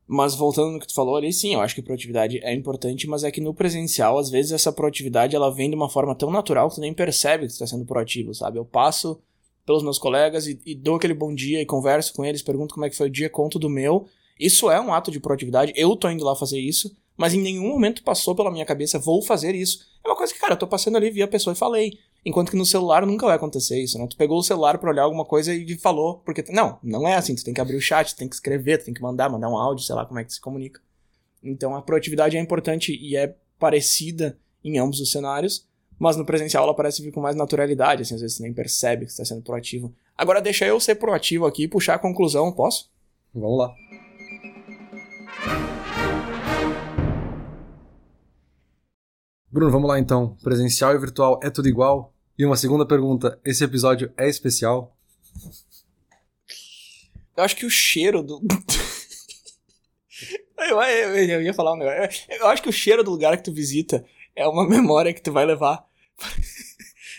[0.07, 3.23] Mas voltando no que tu falou ali, sim, eu acho que proatividade é importante, mas
[3.23, 6.69] é que no presencial, às vezes, essa proatividade ela vem de uma forma tão natural
[6.69, 8.59] que tu nem percebe que tu tá sendo proativo, sabe?
[8.59, 9.19] Eu passo
[9.65, 12.85] pelos meus colegas e, e dou aquele bom dia e converso com eles, pergunto como
[12.85, 14.07] é que foi o dia, conto do meu.
[14.39, 17.69] Isso é um ato de proatividade, eu tô indo lá fazer isso, mas em nenhum
[17.69, 19.85] momento passou pela minha cabeça, vou fazer isso.
[20.03, 21.97] É uma coisa que, cara, eu tô passando ali, vi a pessoa e falei.
[22.25, 24.07] Enquanto que no celular nunca vai acontecer isso, né?
[24.07, 26.43] Tu pegou o celular pra olhar alguma coisa e falou, porque.
[26.49, 27.35] Não, não é assim.
[27.35, 29.47] Tu tem que abrir o chat, tu tem que escrever, tu tem que mandar, mandar
[29.47, 30.81] um áudio, sei lá como é que se comunica.
[31.43, 36.63] Então a proatividade é importante e é parecida em ambos os cenários, mas no presencial
[36.63, 39.25] ela parece vir com mais naturalidade, assim, às vezes você nem percebe que você tá
[39.25, 39.93] sendo proativo.
[40.17, 42.89] Agora deixa eu ser proativo aqui e puxar a conclusão, posso?
[43.33, 43.73] Vamos lá.
[49.51, 50.35] Bruno, vamos lá então.
[50.43, 52.13] Presencial e virtual é tudo igual?
[52.37, 54.93] E uma segunda pergunta: esse episódio é especial?
[57.37, 58.41] Eu acho que o cheiro do.
[60.59, 62.25] eu, eu, eu, ia falar um negócio.
[62.29, 64.05] Eu acho que o cheiro do lugar que tu visita
[64.35, 65.85] é uma memória que tu vai levar.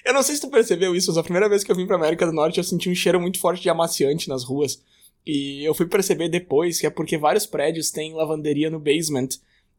[0.04, 1.96] eu não sei se tu percebeu isso, mas a primeira vez que eu vim pra
[1.96, 4.82] América do Norte eu senti um cheiro muito forte de amaciante nas ruas.
[5.26, 9.28] E eu fui perceber depois que é porque vários prédios têm lavanderia no basement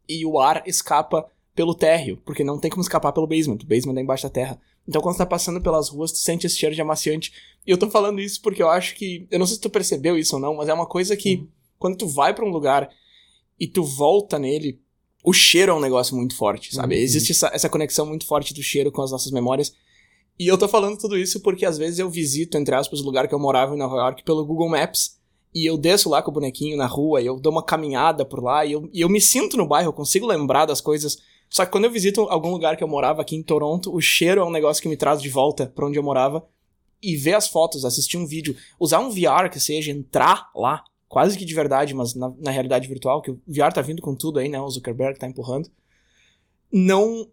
[0.08, 1.26] e o ar escapa
[1.56, 3.60] pelo térreo, porque não tem como escapar pelo basement.
[3.64, 4.60] O basement é embaixo da terra.
[4.88, 7.34] Então quando você tá passando pelas ruas, tu sente esse cheiro de amaciante.
[7.66, 9.26] E eu tô falando isso porque eu acho que.
[9.32, 11.48] Eu não sei se tu percebeu isso ou não, mas é uma coisa que Uhum.
[11.80, 12.90] quando tu vai pra um lugar
[13.60, 14.80] e tu volta nele,
[15.28, 16.96] o cheiro é um negócio muito forte, sabe?
[16.96, 17.02] Uhum.
[17.02, 19.74] Existe essa, essa conexão muito forte do cheiro com as nossas memórias.
[20.40, 23.28] E eu tô falando tudo isso porque às vezes eu visito, entre aspas, o lugar
[23.28, 25.18] que eu morava em Nova York pelo Google Maps.
[25.54, 28.42] E eu desço lá com o bonequinho na rua, e eu dou uma caminhada por
[28.42, 31.18] lá, e eu, e eu me sinto no bairro, eu consigo lembrar das coisas.
[31.50, 34.40] Só que quando eu visito algum lugar que eu morava aqui em Toronto, o cheiro
[34.40, 36.48] é um negócio que me traz de volta pra onde eu morava.
[37.04, 41.38] E ver as fotos, assistir um vídeo, usar um VR que seja, entrar lá, quase
[41.38, 44.40] que de verdade, mas na, na realidade virtual, que o VR tá vindo com tudo
[44.40, 44.60] aí, né?
[44.60, 45.70] O Zuckerberg tá empurrando.
[46.72, 47.28] Não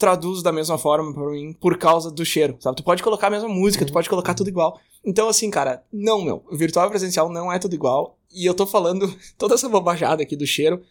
[0.00, 2.78] traduz da mesma forma pra mim por causa do cheiro, sabe?
[2.78, 4.80] Tu pode colocar a mesma música, tu pode colocar tudo igual.
[5.04, 6.42] Então, assim, cara, não, meu.
[6.50, 8.18] Virtual e presencial não é tudo igual.
[8.32, 10.82] E eu tô falando toda essa bobajada aqui do cheiro,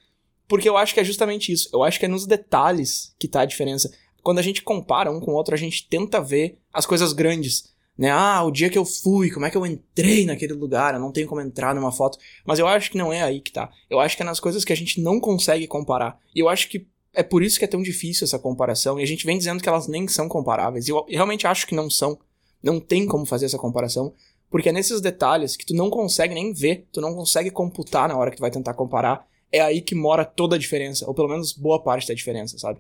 [0.48, 1.70] porque eu acho que é justamente isso.
[1.74, 3.92] Eu acho que é nos detalhes que tá a diferença.
[4.22, 7.74] Quando a gente compara um com o outro, a gente tenta ver as coisas grandes.
[8.00, 8.10] Né?
[8.10, 10.94] Ah, o dia que eu fui, como é que eu entrei naquele lugar?
[10.94, 12.18] Eu não tenho como entrar numa foto.
[12.46, 13.70] Mas eu acho que não é aí que tá.
[13.90, 16.18] Eu acho que é nas coisas que a gente não consegue comparar.
[16.34, 18.98] E eu acho que é por isso que é tão difícil essa comparação.
[18.98, 20.88] E a gente vem dizendo que elas nem são comparáveis.
[20.88, 22.18] E eu realmente acho que não são.
[22.64, 24.14] Não tem como fazer essa comparação.
[24.50, 28.18] Porque é nesses detalhes que tu não consegue nem ver, tu não consegue computar na
[28.18, 29.28] hora que tu vai tentar comparar.
[29.52, 32.80] É aí que mora toda a diferença, ou pelo menos boa parte da diferença, sabe?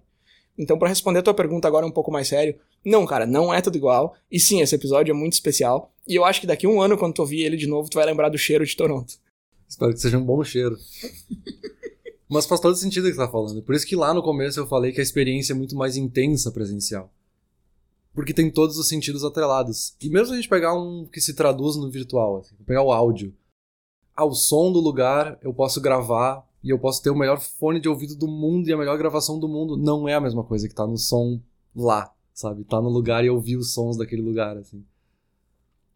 [0.60, 2.53] Então, para responder a tua pergunta agora um pouco mais sério,
[2.84, 4.14] não, cara, não é tudo igual.
[4.30, 5.93] E sim, esse episódio é muito especial.
[6.05, 7.95] E eu acho que daqui a um ano, quando tu ouvir ele de novo, tu
[7.95, 9.14] vai lembrar do cheiro de Toronto.
[9.66, 10.78] Espero que seja um bom cheiro.
[12.28, 13.64] Mas faz todo sentido o que você tá falando.
[13.64, 16.51] Por isso que lá no começo eu falei que a experiência é muito mais intensa
[16.51, 17.10] presencial.
[18.14, 19.95] Porque tem todos os sentidos atrelados.
[20.01, 23.34] E mesmo a gente pegar um que se traduz no virtual, assim, pegar o áudio.
[24.14, 27.88] Ao som do lugar, eu posso gravar e eu posso ter o melhor fone de
[27.88, 29.78] ouvido do mundo e a melhor gravação do mundo.
[29.78, 31.39] Não é a mesma coisa que tá no som
[31.76, 32.64] lá, sabe?
[32.64, 34.84] Tá no lugar e ouvir os sons daquele lugar, assim.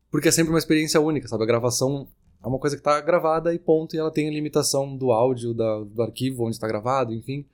[0.10, 1.44] Porque é sempre uma experiência única, sabe?
[1.44, 2.08] A gravação
[2.42, 5.54] é uma coisa que tá gravada e ponto, e ela tem a limitação do áudio,
[5.54, 7.46] da, do arquivo onde está gravado, enfim.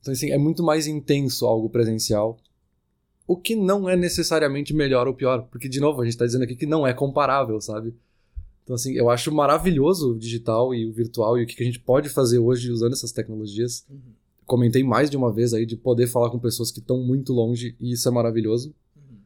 [0.00, 2.38] Então, assim, é muito mais intenso algo presencial.
[3.26, 6.44] O que não é necessariamente melhor ou pior, porque, de novo, a gente está dizendo
[6.44, 7.94] aqui que não é comparável, sabe?
[8.68, 11.80] Então, assim, eu acho maravilhoso o digital e o virtual e o que a gente
[11.80, 13.86] pode fazer hoje usando essas tecnologias.
[13.88, 13.96] Uhum.
[14.44, 17.74] Comentei mais de uma vez aí de poder falar com pessoas que estão muito longe
[17.80, 18.74] e isso é maravilhoso.
[18.94, 19.16] Uhum.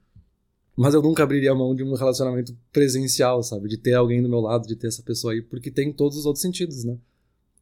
[0.76, 3.68] Mas eu nunca abriria a mão de um relacionamento presencial, sabe?
[3.68, 6.24] De ter alguém do meu lado, de ter essa pessoa aí, porque tem todos os
[6.24, 6.96] outros sentidos, né?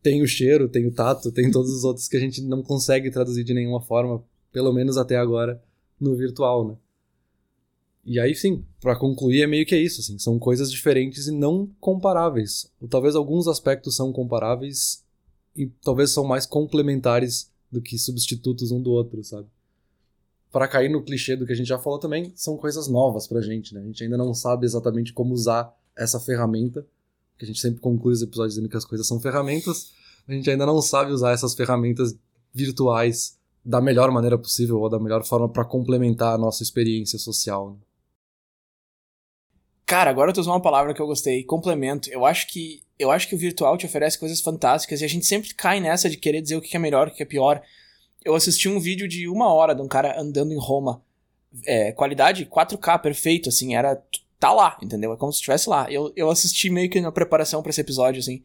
[0.03, 3.11] Tem o cheiro, tem o tato, tem todos os outros que a gente não consegue
[3.11, 4.23] traduzir de nenhuma forma,
[4.53, 5.59] pelo menos até agora,
[5.99, 6.77] no virtual, né?
[8.11, 11.31] E aí sim, para concluir é meio que é isso, assim, são coisas diferentes e
[11.31, 12.69] não comparáveis.
[12.81, 15.05] Ou talvez alguns aspectos são comparáveis
[15.55, 19.47] e talvez são mais complementares do que substitutos um do outro, sabe?
[20.51, 23.41] Para cair no clichê do que a gente já falou também, são coisas novas pra
[23.41, 23.81] gente, né?
[23.81, 26.85] A gente ainda não sabe exatamente como usar essa ferramenta,
[27.39, 29.93] que a gente sempre conclui os episódios dizendo que as coisas são ferramentas,
[30.27, 32.17] a gente ainda não sabe usar essas ferramentas
[32.53, 37.71] virtuais da melhor maneira possível ou da melhor forma para complementar a nossa experiência social.
[37.71, 37.77] Né?
[39.91, 42.09] Cara, agora tu usou uma palavra que eu gostei, complemento.
[42.13, 45.27] Eu acho que eu acho que o virtual te oferece coisas fantásticas e a gente
[45.27, 47.61] sempre cai nessa de querer dizer o que é melhor, o que é pior.
[48.25, 51.03] Eu assisti um vídeo de uma hora de um cara andando em Roma.
[51.67, 54.01] É, qualidade 4K, perfeito, assim, era.
[54.39, 55.13] Tá lá, entendeu?
[55.13, 55.91] É como se estivesse lá.
[55.91, 58.45] Eu, eu assisti meio que na preparação para esse episódio, assim.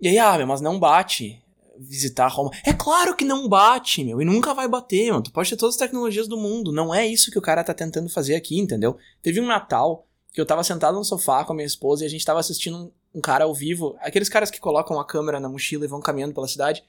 [0.00, 1.42] E aí, ah, meu, mas não bate
[1.76, 2.52] visitar Roma.
[2.64, 5.20] É claro que não bate, meu, e nunca vai bater, meu.
[5.20, 6.70] Tu pode ter todas as tecnologias do mundo.
[6.70, 8.96] Não é isso que o cara tá tentando fazer aqui, entendeu?
[9.20, 10.05] Teve um Natal
[10.36, 12.92] que eu tava sentado no sofá com a minha esposa e a gente tava assistindo
[13.14, 16.34] um cara ao vivo, aqueles caras que colocam a câmera na mochila e vão caminhando
[16.34, 16.84] pela cidade,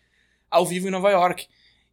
[0.51, 1.47] ao vivo em Nova York.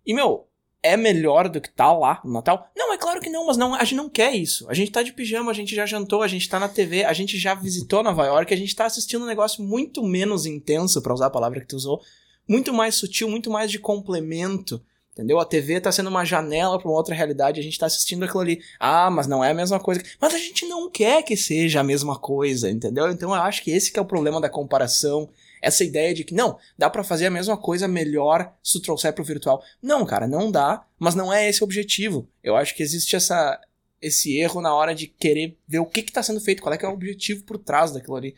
[0.05, 0.49] E, meu,
[0.83, 2.69] é melhor do que tá lá no Natal?
[2.77, 4.69] Não, é claro que não, mas não, a gente não quer isso.
[4.69, 7.13] A gente tá de pijama, a gente já jantou, a gente tá na TV, a
[7.13, 11.15] gente já visitou Nova York, a gente tá assistindo um negócio muito menos intenso, para
[11.15, 12.03] usar a palavra que tu usou,
[12.49, 14.85] muito mais sutil, muito mais de complemento
[15.15, 15.39] Entendeu?
[15.39, 18.41] A TV tá sendo uma janela para uma outra realidade, a gente tá assistindo aquilo
[18.41, 18.61] ali.
[18.81, 20.03] Ah, mas não é a mesma coisa.
[20.21, 23.09] Mas a gente não quer que seja a mesma coisa, entendeu?
[23.09, 25.29] Então eu acho que esse que é o problema da comparação,
[25.63, 29.13] essa ideia de que não, dá para fazer a mesma coisa melhor se tu trouxer
[29.13, 29.63] pro virtual.
[29.81, 32.29] Não, cara, não dá, mas não é esse o objetivo.
[32.43, 33.61] Eu acho que existe essa
[34.03, 36.77] esse erro na hora de querer ver o que que tá sendo feito, qual é
[36.77, 38.35] que é o objetivo por trás daquilo ali.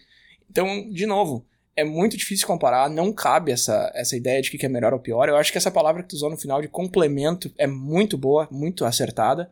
[0.49, 1.45] Então, de novo,
[1.77, 5.29] é muito difícil comparar, não cabe essa, essa ideia de que é melhor ou pior.
[5.29, 8.49] Eu acho que essa palavra que tu usou no final de complemento é muito boa,
[8.51, 9.51] muito acertada.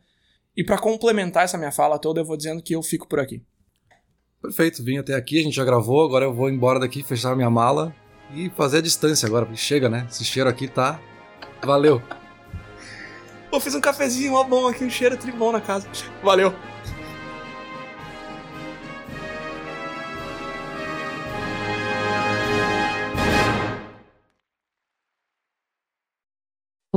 [0.56, 3.42] E para complementar essa minha fala toda, eu vou dizendo que eu fico por aqui.
[4.40, 7.50] Perfeito, vim até aqui, a gente já gravou, agora eu vou embora daqui, fechar minha
[7.50, 7.94] mala
[8.34, 10.06] e fazer a distância agora, porque chega, né?
[10.10, 11.00] Esse cheiro aqui tá.
[11.62, 12.02] Valeu!
[13.50, 15.88] Pô, fiz um cafezinho mó bom aqui, um cheiro tribom na casa.
[16.22, 16.54] Valeu!